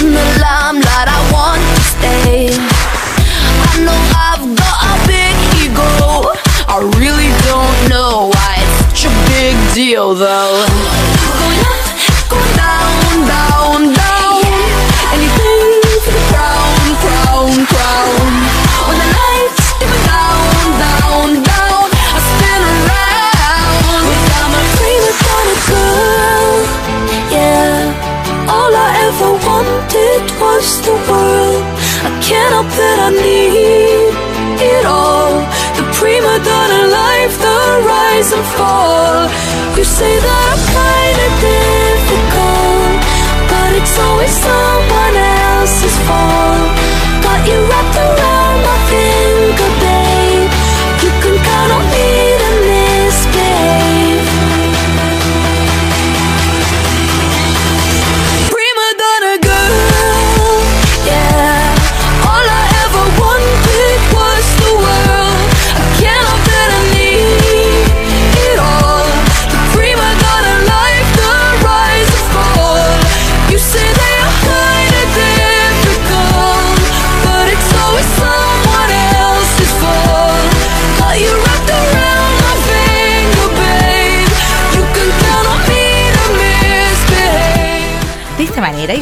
[0.00, 2.52] In the limelight, I want to stay.
[2.52, 6.36] I know I've got a big ego.
[6.68, 10.66] I really don't know why it's such a big deal, though.
[10.68, 11.84] Going up,
[12.28, 14.44] going down, down, down.
[15.16, 18.39] Anything for the crown, crown, crown.
[30.60, 31.64] The world.
[32.04, 34.12] I can't help that I need
[34.60, 35.40] it all.
[35.76, 39.24] The prima donna life, the rise and fall.
[39.76, 42.96] You say that I'm kinda difficult,
[43.50, 44.59] but it's always someone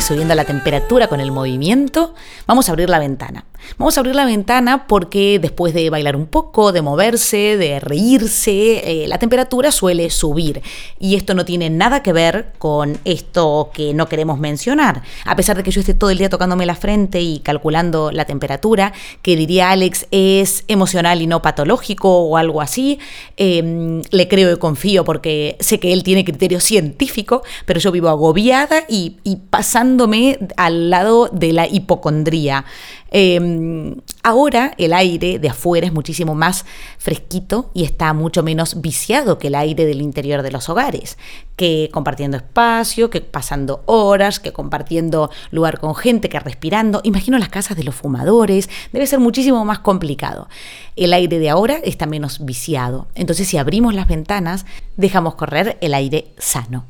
[0.08, 2.14] subiendo la temperatura con el movimiento,
[2.46, 3.44] vamos a abrir la ventana.
[3.76, 9.02] Vamos a abrir la ventana porque después de bailar un poco, de moverse, de reírse,
[9.04, 10.62] eh, la temperatura suele subir.
[10.98, 15.02] Y esto no tiene nada que ver con esto que no queremos mencionar.
[15.24, 18.24] A pesar de que yo esté todo el día tocándome la frente y calculando la
[18.24, 22.98] temperatura, que diría Alex es emocional y no patológico o algo así,
[23.36, 28.08] eh, le creo y confío porque sé que él tiene criterio científico, pero yo vivo
[28.08, 32.64] agobiada y, y pasándome al lado de la hipocondría.
[33.10, 36.64] Eh, ahora el aire de afuera es muchísimo más
[36.98, 41.16] fresquito y está mucho menos viciado que el aire del interior de los hogares,
[41.56, 47.00] que compartiendo espacio, que pasando horas, que compartiendo lugar con gente, que respirando.
[47.04, 50.48] Imagino las casas de los fumadores, debe ser muchísimo más complicado.
[50.96, 54.66] El aire de ahora está menos viciado, entonces si abrimos las ventanas
[54.96, 56.84] dejamos correr el aire sano.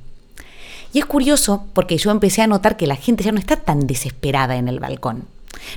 [0.93, 3.87] Y es curioso porque yo empecé a notar que la gente ya no está tan
[3.87, 5.25] desesperada en el balcón.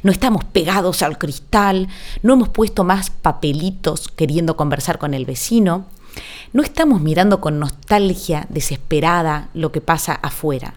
[0.03, 1.87] No estamos pegados al cristal,
[2.21, 5.85] no hemos puesto más papelitos queriendo conversar con el vecino,
[6.53, 10.75] no estamos mirando con nostalgia desesperada lo que pasa afuera.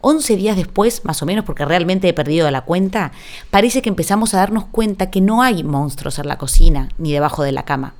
[0.00, 3.12] 11 días después, más o menos porque realmente he perdido la cuenta,
[3.50, 7.42] parece que empezamos a darnos cuenta que no hay monstruos en la cocina ni debajo
[7.42, 7.94] de la cama.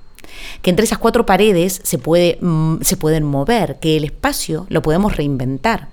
[0.62, 1.98] Que entre esas cuatro paredes se,
[2.40, 5.88] mm, se pueden mover, que el espacio lo podemos reinventar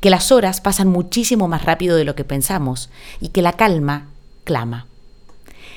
[0.00, 2.90] que las horas pasan muchísimo más rápido de lo que pensamos
[3.20, 4.08] y que la calma
[4.44, 4.86] clama.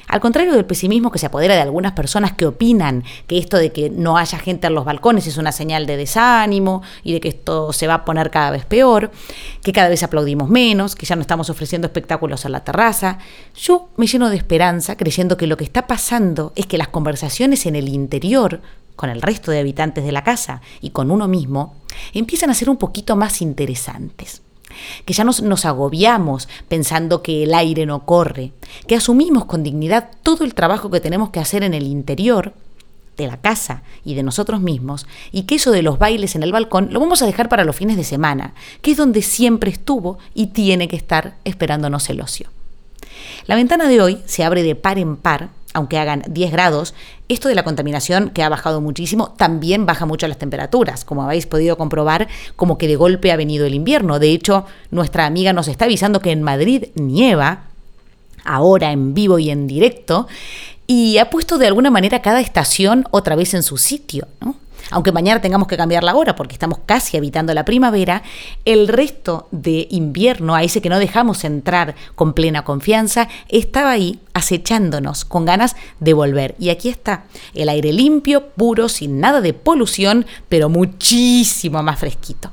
[0.07, 3.71] Al contrario del pesimismo que se apodera de algunas personas que opinan que esto de
[3.71, 7.29] que no haya gente en los balcones es una señal de desánimo y de que
[7.29, 9.11] esto se va a poner cada vez peor,
[9.63, 13.17] que cada vez aplaudimos menos, que ya no estamos ofreciendo espectáculos en la terraza,
[13.55, 17.65] yo me lleno de esperanza creyendo que lo que está pasando es que las conversaciones
[17.65, 18.61] en el interior
[18.95, 21.75] con el resto de habitantes de la casa y con uno mismo,
[22.13, 24.41] empiezan a ser un poquito más interesantes
[25.05, 28.51] que ya nos, agobiamos pensando que el aire no corre,
[28.87, 32.53] que asumimos con dignidad todo el trabajo que tenemos que hacer en el interior
[33.17, 36.51] de la casa y de nosotros mismos, y que eso de los bailes en el
[36.51, 40.17] balcón lo vamos a dejar para los fines de semana, que es donde siempre estuvo
[40.33, 42.49] y tiene que estar esperándonos el ocio.
[43.45, 46.93] La ventana de hoy se abre de par en par aunque hagan 10 grados,
[47.27, 51.47] esto de la contaminación que ha bajado muchísimo también baja mucho las temperaturas, como habéis
[51.47, 54.19] podido comprobar, como que de golpe ha venido el invierno.
[54.19, 57.63] De hecho, nuestra amiga nos está avisando que en Madrid nieva,
[58.45, 60.27] ahora en vivo y en directo,
[60.85, 64.55] y ha puesto de alguna manera cada estación otra vez en su sitio, ¿no?
[64.91, 68.23] Aunque mañana tengamos que cambiar la hora porque estamos casi habitando la primavera,
[68.65, 74.19] el resto de invierno, a ese que no dejamos entrar con plena confianza, estaba ahí
[74.33, 76.55] acechándonos con ganas de volver.
[76.59, 82.51] Y aquí está, el aire limpio, puro, sin nada de polución, pero muchísimo más fresquito.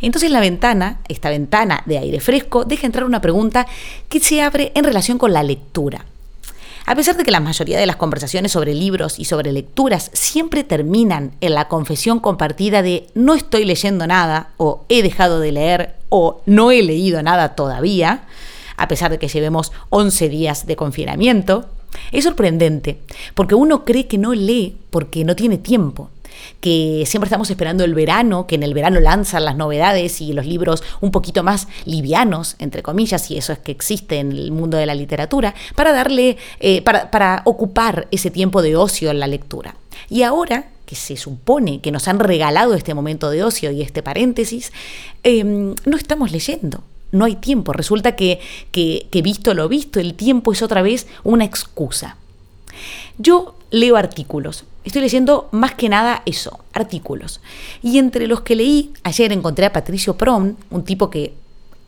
[0.00, 3.66] Entonces la ventana, esta ventana de aire fresco, deja entrar una pregunta
[4.08, 6.04] que se abre en relación con la lectura.
[6.86, 10.64] A pesar de que la mayoría de las conversaciones sobre libros y sobre lecturas siempre
[10.64, 15.94] terminan en la confesión compartida de no estoy leyendo nada o he dejado de leer
[16.10, 18.24] o no he leído nada todavía,
[18.76, 21.70] a pesar de que llevemos 11 días de confinamiento,
[22.12, 22.98] es sorprendente,
[23.34, 26.10] porque uno cree que no lee porque no tiene tiempo,
[26.60, 30.46] que siempre estamos esperando el verano, que en el verano lanzan las novedades y los
[30.46, 34.76] libros un poquito más livianos, entre comillas, y eso es que existe en el mundo
[34.76, 39.76] de la literatura, para darle, eh, para, ocupar ese tiempo de ocio en la lectura.
[40.08, 44.02] Y ahora que se supone que nos han regalado este momento de ocio y este
[44.02, 44.72] paréntesis,
[45.22, 46.82] em, no estamos leyendo.
[47.10, 47.72] No hay tiempo.
[47.72, 48.40] Resulta que,
[48.72, 52.16] que, que visto lo visto, el tiempo es otra vez una excusa.
[53.18, 54.64] Yo leo artículos.
[54.84, 57.40] Estoy leyendo más que nada eso, artículos.
[57.82, 61.34] Y entre los que leí, ayer encontré a Patricio Prom, un tipo que,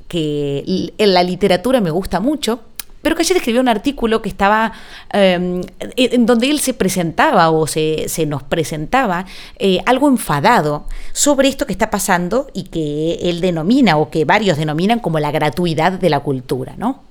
[0.09, 2.61] que en la literatura me gusta mucho,
[3.07, 4.73] pero que ayer escribió un artículo que estaba,
[5.13, 5.63] em,
[5.97, 9.27] en donde él se presentaba o se, nos presentaba
[9.61, 14.59] eh, algo enfadado sobre esto que está pasando y que él denomina o que varios
[14.59, 17.05] denominan como la gratuidad de la cultura, ¿no?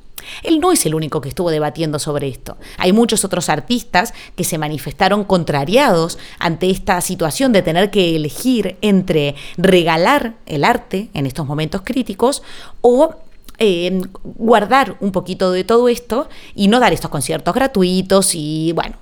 [0.44, 2.58] Él no es el único que estuvo debatiendo sobre esto.
[2.78, 8.78] Hay muchos otros artistas que se manifestaron contrariados ante esta situación de tener que elegir
[8.82, 12.44] entre regalar el arte en estos momentos críticos
[12.82, 13.16] o
[13.58, 18.98] eh, guardar un poquito de todo esto y no dar estos conciertos gratuitos y bueno,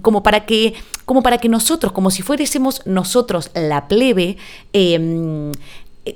[0.00, 0.74] como para que,
[1.04, 4.38] como para que nosotros, como si fuésemos nosotros la plebe,
[4.72, 5.52] em,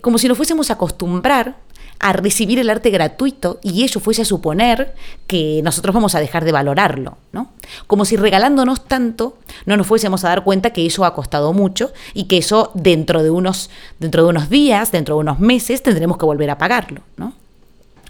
[0.00, 1.58] como si nos fuésemos a acostumbrar
[1.98, 4.94] a recibir el arte gratuito y ello fuese a suponer
[5.26, 7.52] que nosotros vamos a dejar de valorarlo, ¿no?
[7.86, 11.92] Como si regalándonos tanto no nos fuésemos a dar cuenta que eso ha costado mucho
[12.12, 13.70] y que eso dentro de unos,
[14.00, 17.34] dentro de unos días, dentro de unos meses, tendremos que volver a pagarlo, ¿no?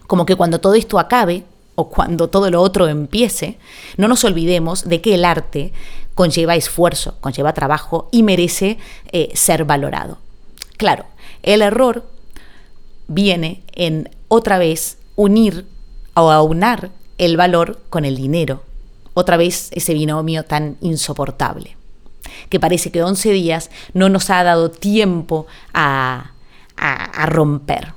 [0.07, 3.59] Como que cuando todo esto acabe o cuando todo lo otro empiece,
[3.97, 5.73] no nos olvidemos de que el arte
[6.15, 8.79] conlleva esfuerzo, conlleva trabajo y merece
[9.13, 10.19] eh, ser valorado.
[10.77, 11.07] Claro,
[11.43, 12.05] el error
[13.15, 15.67] viene en otra vez unir
[16.15, 18.63] o aunar el valor con el dinero.
[19.15, 21.77] Otra vez ese binomio tan insoportable,
[22.49, 26.33] que parece que 11 días no nos ha dado tiempo a,
[26.77, 27.93] a, romper.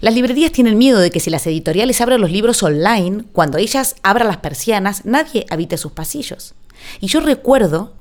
[0.00, 3.96] Las librerías tienen miedo de que si las editoriales abran los libros online, cuando ellas
[4.02, 6.54] abran las persianas, nadie habite sus pasillos.
[7.00, 7.92] Y yo recuerdo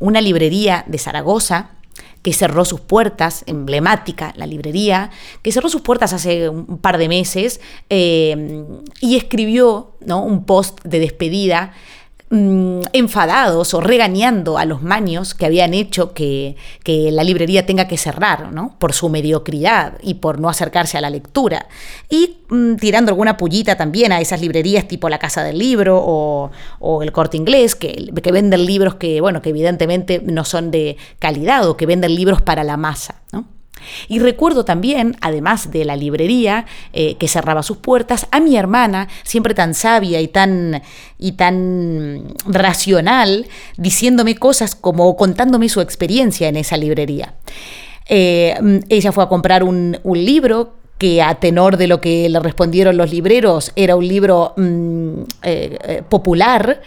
[0.00, 1.70] una librería de Zaragoza
[2.24, 5.10] que cerró sus puertas, emblemática, la librería,
[5.42, 7.60] que cerró sus puertas hace un par de meses
[7.90, 8.64] eh,
[9.02, 10.24] y escribió ¿no?
[10.24, 11.74] un post de despedida
[12.30, 16.56] Mm, enfadados o regañando a los maños que habían hecho que,
[17.12, 18.76] la librería tenga que cerrar, ¿no?
[18.78, 21.66] Por su mediocridad y por no acercarse a la lectura.
[22.08, 27.02] Y mm, tirando alguna pullita también a esas librerías tipo la Casa del Libro o,
[27.02, 31.68] el Corte Inglés, que, que, venden libros que, bueno, que evidentemente no son de calidad
[31.68, 33.53] o que venden libros para la masa, ¿no?
[34.08, 39.08] Y recuerdo también, además de la librería eh, que cerraba sus puertas, a mi hermana,
[39.22, 40.82] siempre tan sabia y tan,
[41.18, 43.46] y tan racional,
[43.76, 47.34] diciéndome cosas como contándome su experiencia en esa librería.
[48.06, 48.54] Eh,
[48.88, 53.10] ella fue a comprar un, libro que a tenor de lo que le respondieron los
[53.10, 56.82] libreros era un libro mm, eh, popular.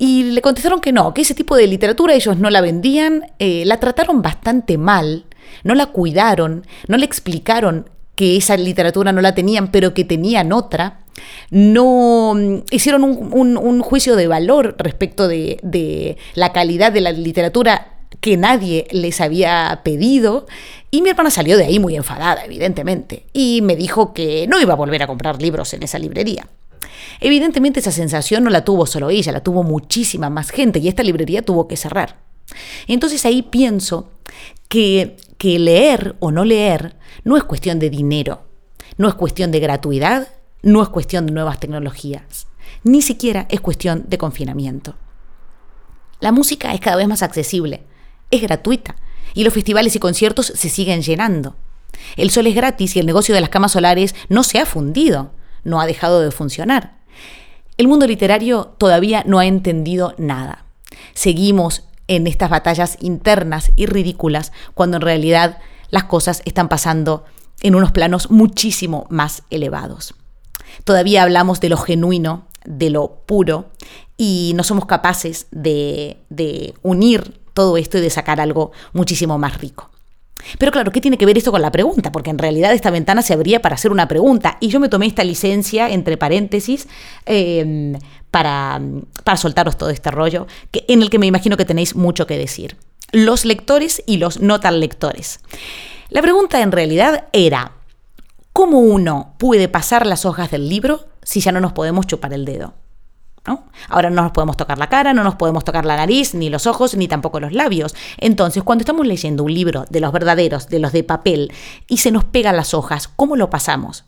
[0.00, 3.80] Y le contestaron que no, que ese tipo de literatura ellos no la vendían, la
[3.80, 5.24] trataron bastante mal,
[5.64, 10.52] no la cuidaron, no le explicaron que esa literatura no la tenían, pero que tenían
[10.52, 11.00] otra.
[11.50, 17.98] No mm, hicieron un, juicio de valor respecto de, de la calidad de la literatura
[18.20, 20.46] que nadie les había pedido.
[20.90, 24.72] Y mi hermana salió de ahí muy enfadada, evidentemente, y me dijo que no iba
[24.72, 26.48] a volver a comprar libros en esa librería.
[27.20, 31.02] Evidentemente esa sensación no la tuvo solo ella, la tuvo muchísima más gente y esta
[31.02, 32.16] librería tuvo que cerrar.
[32.86, 34.08] Entonces ahí pienso
[34.68, 38.42] que, leer o no leer no es cuestión de dinero,
[38.96, 40.28] no es cuestión de gratuidad,
[40.62, 42.46] no es cuestión de nuevas tecnologías,
[42.84, 44.94] ni siquiera es cuestión de confinamiento.
[46.20, 47.82] La música es cada vez más accesible,
[48.30, 48.96] es gratuita
[49.34, 51.56] y los festivales y conciertos se siguen llenando.
[52.16, 55.32] El sol es gratis y el negocio de las camas solares no se ha fundido,
[55.64, 56.98] no ha dejado de funcionar.
[57.76, 60.64] El mundo literario todavía no ha entendido nada.
[61.14, 65.58] Seguimos en estas batallas internas y ridículas cuando en realidad
[65.90, 67.24] las cosas están pasando
[67.60, 70.14] en unos planos muchísimo más elevados.
[70.84, 73.70] Todavía hablamos de lo genuino, de lo puro,
[74.16, 79.58] y no somos capaces de, de unir todo esto y de sacar algo muchísimo más
[79.58, 79.90] rico.
[80.58, 82.12] Pero claro, ¿qué tiene que ver esto con la pregunta?
[82.12, 85.06] Porque en realidad esta ventana se abría para hacer una pregunta y yo me tomé
[85.06, 86.88] esta licencia, entre paréntesis,
[87.26, 87.96] eh,
[88.30, 88.80] para,
[89.24, 92.38] para soltaros todo este rollo, que, en el que me imagino que tenéis mucho que
[92.38, 92.76] decir.
[93.12, 95.40] Los lectores y los no tan lectores.
[96.10, 97.72] La pregunta en realidad era,
[98.52, 102.44] ¿cómo uno puede pasar las hojas del libro si ya no nos podemos chupar el
[102.44, 102.74] dedo?
[103.88, 106.66] Ahora no nos podemos tocar la cara, no nos podemos tocar la nariz, ni los
[106.66, 107.94] ojos, ni tampoco los labios.
[108.18, 111.52] Entonces, cuando estamos leyendo un libro de los verdaderos, de los de papel,
[111.86, 114.04] y se nos pegan las hojas, ¿cómo lo pasamos?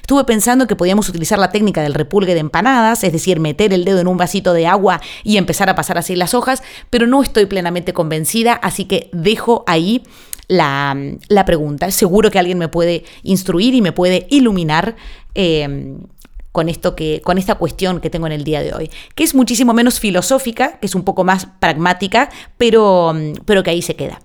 [0.00, 3.84] Estuve pensando que podíamos utilizar la técnica del repulgue de empanadas, es decir, meter el
[3.84, 7.22] dedo en un vasito de agua y empezar a pasar así las hojas, pero no
[7.22, 10.02] estoy plenamente convencida, así que dejo ahí
[10.48, 10.96] la,
[11.28, 11.90] la pregunta.
[11.90, 14.96] Seguro que alguien me puede instruir y me puede iluminar.
[15.34, 15.96] eh,
[16.56, 19.34] con esto que con esta cuestión que tengo en el día de hoy, que es
[19.34, 24.22] muchísimo menos filosófica, que es un poco más pragmática, pero, pero que ahí se queda.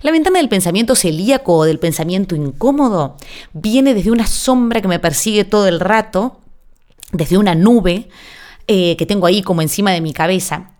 [0.00, 3.16] La ventana del pensamiento celíaco o del pensamiento incómodo
[3.52, 6.38] viene desde una sombra que me persigue todo el rato,
[7.10, 8.10] desde una nube
[8.68, 10.70] eh, que tengo ahí como encima de mi cabeza,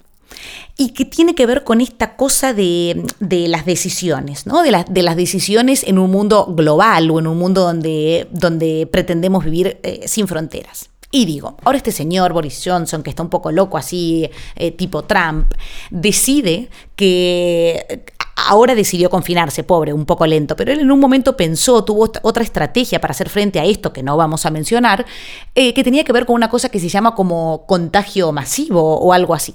[0.77, 4.63] y que tiene que ver con esta cosa de, las decisiones, ¿no?
[4.63, 9.79] De las decisiones en un mundo global o en un mundo donde, donde pretendemos vivir
[9.83, 10.91] eh, sin fronteras.
[11.17, 15.03] Y digo, ahora este señor Boris Johnson, que está un poco loco así, eh, tipo
[15.05, 15.51] Trump,
[15.91, 18.05] decide que eh,
[18.49, 22.21] ahora decidió confinarse, pobre, un poco lento, pero él en un momento pensó, tuvo ot-
[22.23, 25.07] otra estrategia para hacer frente a esto que no vamos a mencionar,
[25.55, 29.15] eh, que tenía que ver con una cosa que se llama como contagio masivo o
[29.15, 29.55] algo así.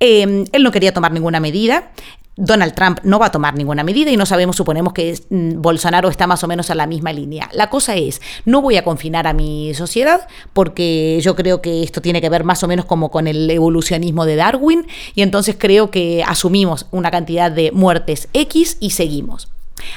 [0.00, 1.92] Eh, él no quería tomar ninguna medida.
[2.38, 6.08] Donald Trump no va a tomar ninguna medida y no sabemos, suponemos que mm, Bolsonaro
[6.08, 7.50] está más o menos a la misma línea.
[7.52, 12.00] La cosa es, no voy a confinar a mi sociedad porque yo creo que esto
[12.00, 14.86] tiene que ver más o menos como con el evolucionismo de Darwin
[15.16, 19.48] y entonces creo que asumimos una cantidad de muertes X y seguimos.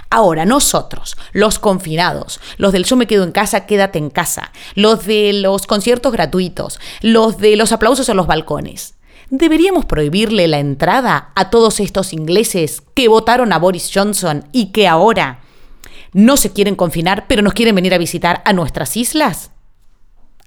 [0.10, 5.06] Ahora, nosotros, los confinados, los del yo me quedo en casa, quédate en casa, los
[5.06, 8.96] de los conciertos gratuitos, los de los aplausos a los balcones.
[9.32, 14.90] ¿Deberíamos prohibirle la entrada a todos estos ingleses que votaron a Boris Johnson y que
[14.90, 15.40] ahora
[16.12, 19.52] no se quieren confinar, pero nos quieren venir a visitar a nuestras islas?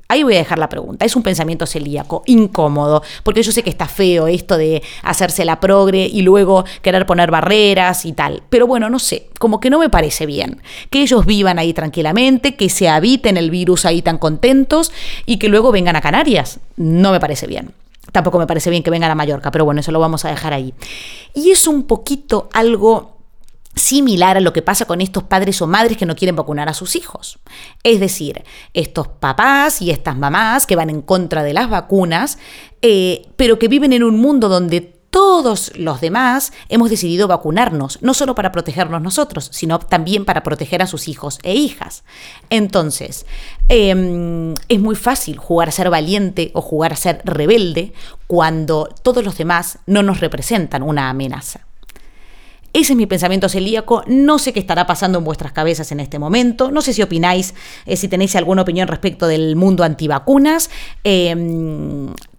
[0.07, 1.07] Ahí voy a dejar la pregunta.
[1.07, 5.61] Es un pensamiento celíaco, incómodo, porque yo sé que está feo esto de hacerse la
[5.61, 8.43] progre y luego querer poner barreras y tal.
[8.51, 10.61] Pero bueno, no sé, como que no me parece bien.
[10.91, 14.93] Que ellos vivan ahí tranquilamente, que se habiten el virus ahí tan contentos
[15.25, 16.61] y que luego vengan a Canarias.
[16.77, 17.73] No me parece bien.
[18.15, 20.53] Tampoco me parece bien que vengan a Mallorca, pero bueno, eso lo vamos a dejar
[20.53, 20.73] ahí.
[21.35, 23.19] Y es un poquito algo
[23.75, 26.75] similar a lo que pasa con estos padres o madres que no quieren vacunar a
[26.75, 27.41] sus hijos.
[27.83, 32.39] Es decir, estos papás y estas mamás que van en contra de las vacunas,
[32.83, 38.15] eh, pero que viven en un mundo donde todos los demás hemos decidido vacunarnos, no
[38.15, 42.03] solo para protegernos nosotros, sino también para proteger a sus hijos e hijas.
[42.51, 43.25] Entonces,
[43.69, 47.93] eh, es muy fácil jugar a ser valiente o jugar a ser rebelde
[48.27, 51.61] cuando todos los demás no nos representan una amenaza.
[52.73, 54.03] Ese es mi pensamiento celíaco.
[54.09, 56.73] No sé qué estará pasando en vuestras cabezas en este momento.
[56.73, 57.55] No sé si opináis,
[57.87, 60.71] eh, si tenéis alguna opinión respecto del mundo antivacunas.
[61.05, 61.37] Eh,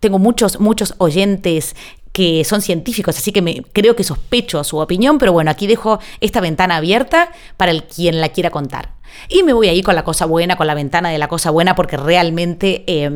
[0.02, 1.74] tengo muchos, muchos oyentes
[2.16, 6.00] que son científicos, así que me, creo que sospecho su opinión, pero bueno, aquí dejo
[6.22, 8.94] esta ventana abierta para el quien la quiera contar.
[9.28, 11.76] Y me voy ahí con la cosa buena, con la ventana de la cosa buena,
[11.76, 13.12] porque realmente eh,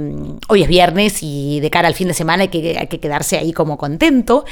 [0.50, 3.38] hoy es viernes y de cara al fin de semana hay que, hay que quedarse
[3.38, 4.44] ahí como contento.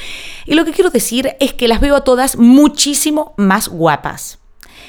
[0.46, 4.38] Y lo que quiero decir es que las veo a todas muchísimo más guapas.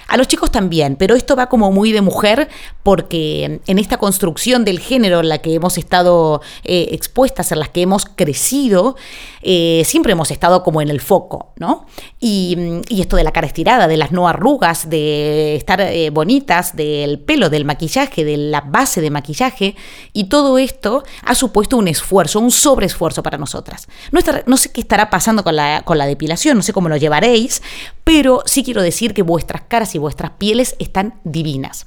[0.10, 2.50] A los chicos también, pero esto va como muy de mujer
[2.82, 7.70] porque en esta construcción del género en la que hemos estado eh, expuestas, en las
[7.70, 8.96] que hemos crecido,
[9.44, 11.86] eh, siempre hemos estado como en el foco, ¿no?
[12.20, 16.76] Y, y, esto de la cara estirada, de las no arrugas, de estar eh, bonitas,
[16.76, 19.76] del pelo, del maquillaje, de la base de maquillaje,
[20.12, 23.88] y todo esto ha supuesto un esfuerzo, un sobreesfuerzo para nosotras.
[24.12, 27.62] No sé qué estará pasando con la, con la depilación, no sé cómo lo llevaréis,
[28.10, 31.86] pero sí quiero decir que vuestras caras y vuestras pieles están divinas.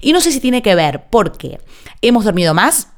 [0.00, 1.60] Y no sé si tiene que ver porque
[2.00, 2.88] hemos dormido más,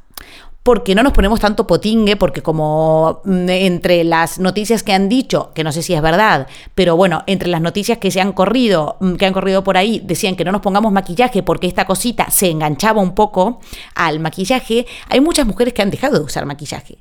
[0.62, 5.50] porque no nos ponemos tanto potingue, porque como mm, entre las noticias que han dicho,
[5.52, 6.46] que no sé si es verdad,
[6.76, 10.00] pero bueno, entre las noticias que se han corrido, mm, que han corrido por ahí,
[10.04, 13.58] decían que no nos pongamos maquillaje porque esta cosita se enganchaba un poco
[13.96, 16.98] al maquillaje, hay muchas mujeres que han dejado de usar maquillaje.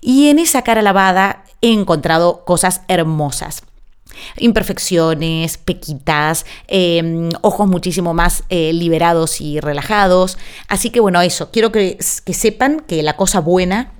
[0.00, 3.64] Y en esa cara lavada he encontrado cosas hermosas
[4.36, 10.38] imperfecciones, pequitas, eh, ojos muchísimo más eh, liberados y relajados.
[10.68, 13.92] Así que bueno, eso, quiero que, que sepan que la cosa buena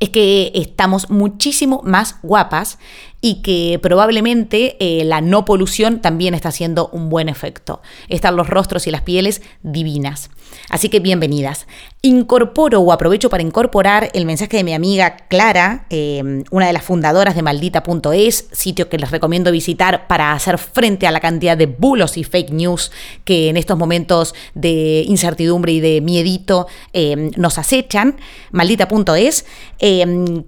[0.00, 2.78] es que estamos muchísimo más guapas
[3.20, 7.80] y que probablemente eh, la no polución también está haciendo un buen efecto.
[8.08, 10.30] Están los rostros y las pieles divinas.
[10.68, 11.66] Así que bienvenidas.
[12.02, 16.82] Incorporo o aprovecho para incorporar el mensaje de mi amiga Clara, eh, una de las
[16.82, 21.66] fundadoras de maldita.es, sitio que les recomiendo visitar para hacer frente a la cantidad de
[21.66, 22.92] bulos y fake news
[23.24, 28.16] que en estos momentos de incertidumbre y de miedito eh, nos acechan.
[28.52, 29.46] Maldita.es.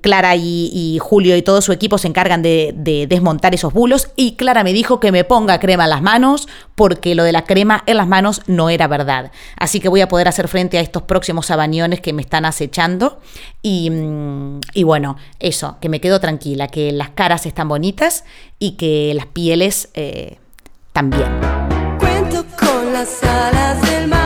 [0.00, 4.10] Clara y, y Julio y todo su equipo se encargan de de, desmontar esos bulos
[4.16, 7.44] y Clara me dijo que me ponga crema en las manos porque lo de la
[7.44, 9.32] crema en las manos no era verdad.
[9.56, 13.20] Así que voy a poder hacer frente a estos próximos sabañones que me están acechando
[13.62, 18.24] y, mm, y bueno, eso, que me quedo tranquila, que las caras están bonitas
[18.58, 20.38] y que las pieles eh,
[20.92, 21.28] también.
[21.98, 24.25] Cuento con las alas del mar,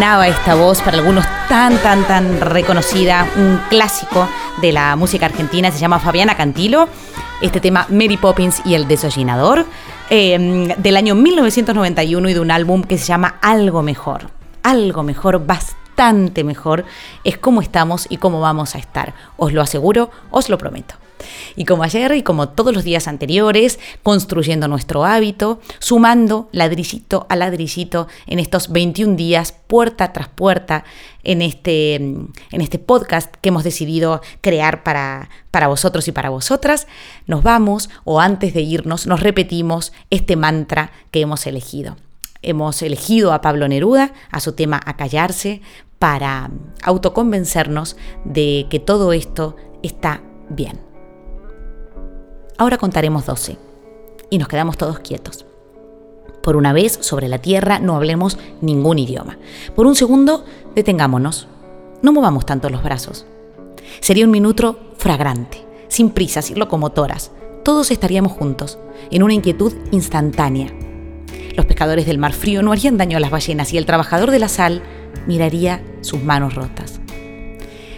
[0.00, 3.26] sonaba esta voz para algunos tan, tan, tan reconocida?
[3.36, 4.26] Un clásico
[4.62, 6.88] de la música argentina, se llama Fabiana Cantilo.
[7.42, 9.66] Este tema Mary Poppins y el desollinador,
[10.08, 14.30] eh, del año 1991 y de un álbum que se llama Algo Mejor.
[14.62, 16.86] Algo mejor, bastante mejor,
[17.22, 19.12] es cómo estamos y cómo vamos a estar.
[19.36, 20.94] Os lo aseguro, os lo prometo.
[21.56, 27.36] Y como ayer y como todos los días anteriores, construyendo nuestro hábito, sumando ladrillito a
[27.36, 30.84] ladrillito en estos 21 días, puerta tras puerta,
[31.22, 36.86] en este, en este podcast que hemos decidido crear para, para vosotros y para vosotras,
[37.26, 41.96] nos vamos o antes de irnos nos repetimos este mantra que hemos elegido.
[42.42, 45.60] Hemos elegido a Pablo Neruda, a su tema A callarse,
[45.98, 46.50] para
[46.82, 50.89] autoconvencernos de que todo esto está bien.
[52.60, 53.56] Ahora contaremos 12
[54.28, 55.46] y nos quedamos todos quietos.
[56.42, 59.38] Por una vez, sobre la tierra, no hablemos ningún idioma.
[59.74, 60.44] Por un segundo,
[60.74, 61.48] detengámonos.
[62.02, 63.24] No movamos tanto los brazos.
[64.00, 67.30] Sería un minuto fragrante, sin prisas y locomotoras.
[67.64, 68.78] Todos estaríamos juntos,
[69.10, 70.70] en una inquietud instantánea.
[71.56, 74.38] Los pescadores del mar frío no harían daño a las ballenas y el trabajador de
[74.38, 74.82] la sal
[75.26, 76.99] miraría sus manos rotas.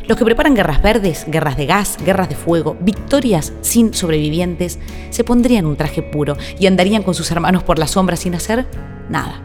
[0.06, 4.78] Los que preparan guerras verdes, guerras de gas, guerras de fuego, victorias sin sobrevivientes,
[5.10, 8.66] se pondrían un traje puro y andarían con sus hermanos por las sombras sin hacer
[9.08, 9.40] nada.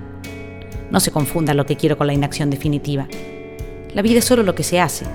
[0.90, 3.08] No se confunda lo que quiero con la inacción definitiva.
[3.94, 5.06] La vida es solo lo que se hace.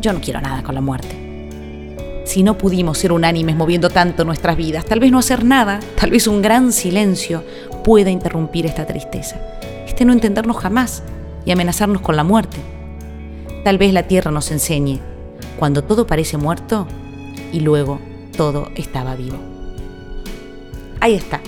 [0.00, 1.24] Yo no quiero nada con la muerte.
[2.24, 6.10] Si no pudimos ser unánimes moviendo tanto nuestras vidas, tal vez no hacer nada, tal
[6.10, 7.44] vez un gran silencio
[7.84, 9.36] pueda interrumpir esta tristeza,
[9.86, 11.02] este no entendernos jamás
[11.44, 12.56] y amenazarnos con la muerte.
[13.64, 15.00] Tal vez la tierra nos enseñe
[15.58, 16.86] cuando todo parece muerto
[17.50, 17.98] y luego
[18.36, 19.38] todo estaba vivo.
[21.00, 21.40] Ahí está,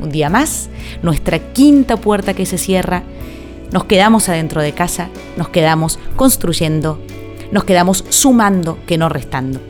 [0.00, 0.68] un día más,
[1.02, 3.02] nuestra quinta puerta que se cierra.
[3.72, 7.00] Nos quedamos adentro de casa, nos quedamos construyendo,
[7.50, 9.60] nos quedamos sumando que no restando.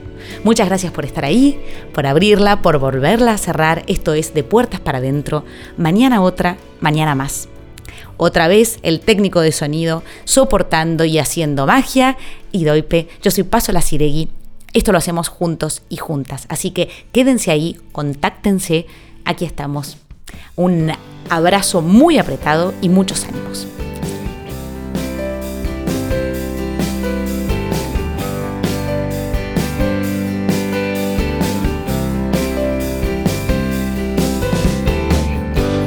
[0.43, 1.59] Muchas gracias por estar ahí,
[1.95, 3.83] por abrirla, por volverla a cerrar.
[3.87, 5.45] Esto es de puertas para adentro.
[5.79, 7.49] Mañana otra, mañana más.
[8.17, 12.17] Otra vez el técnico de sonido soportando y haciendo magia.
[12.53, 14.29] Y Doipe, yo soy Paso La Ciregui.
[14.73, 16.47] Esto lo hacemos juntos y juntas.
[16.49, 18.87] Así que quédense ahí, contáctense.
[19.25, 19.97] Aquí estamos.
[20.57, 20.93] Un
[21.31, 23.67] abrazo muy apretado y muchos ánimos.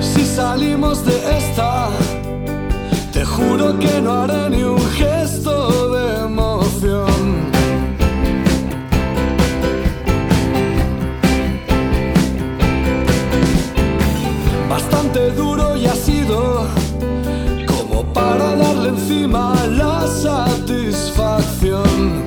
[0.02, 1.90] Si salimos de esta,
[3.38, 5.54] juro que no haré ni un gesto
[5.94, 7.18] de emoción.
[14.70, 16.66] Bastante duro y ha sido
[17.68, 22.27] como para darle encima la satisfacción.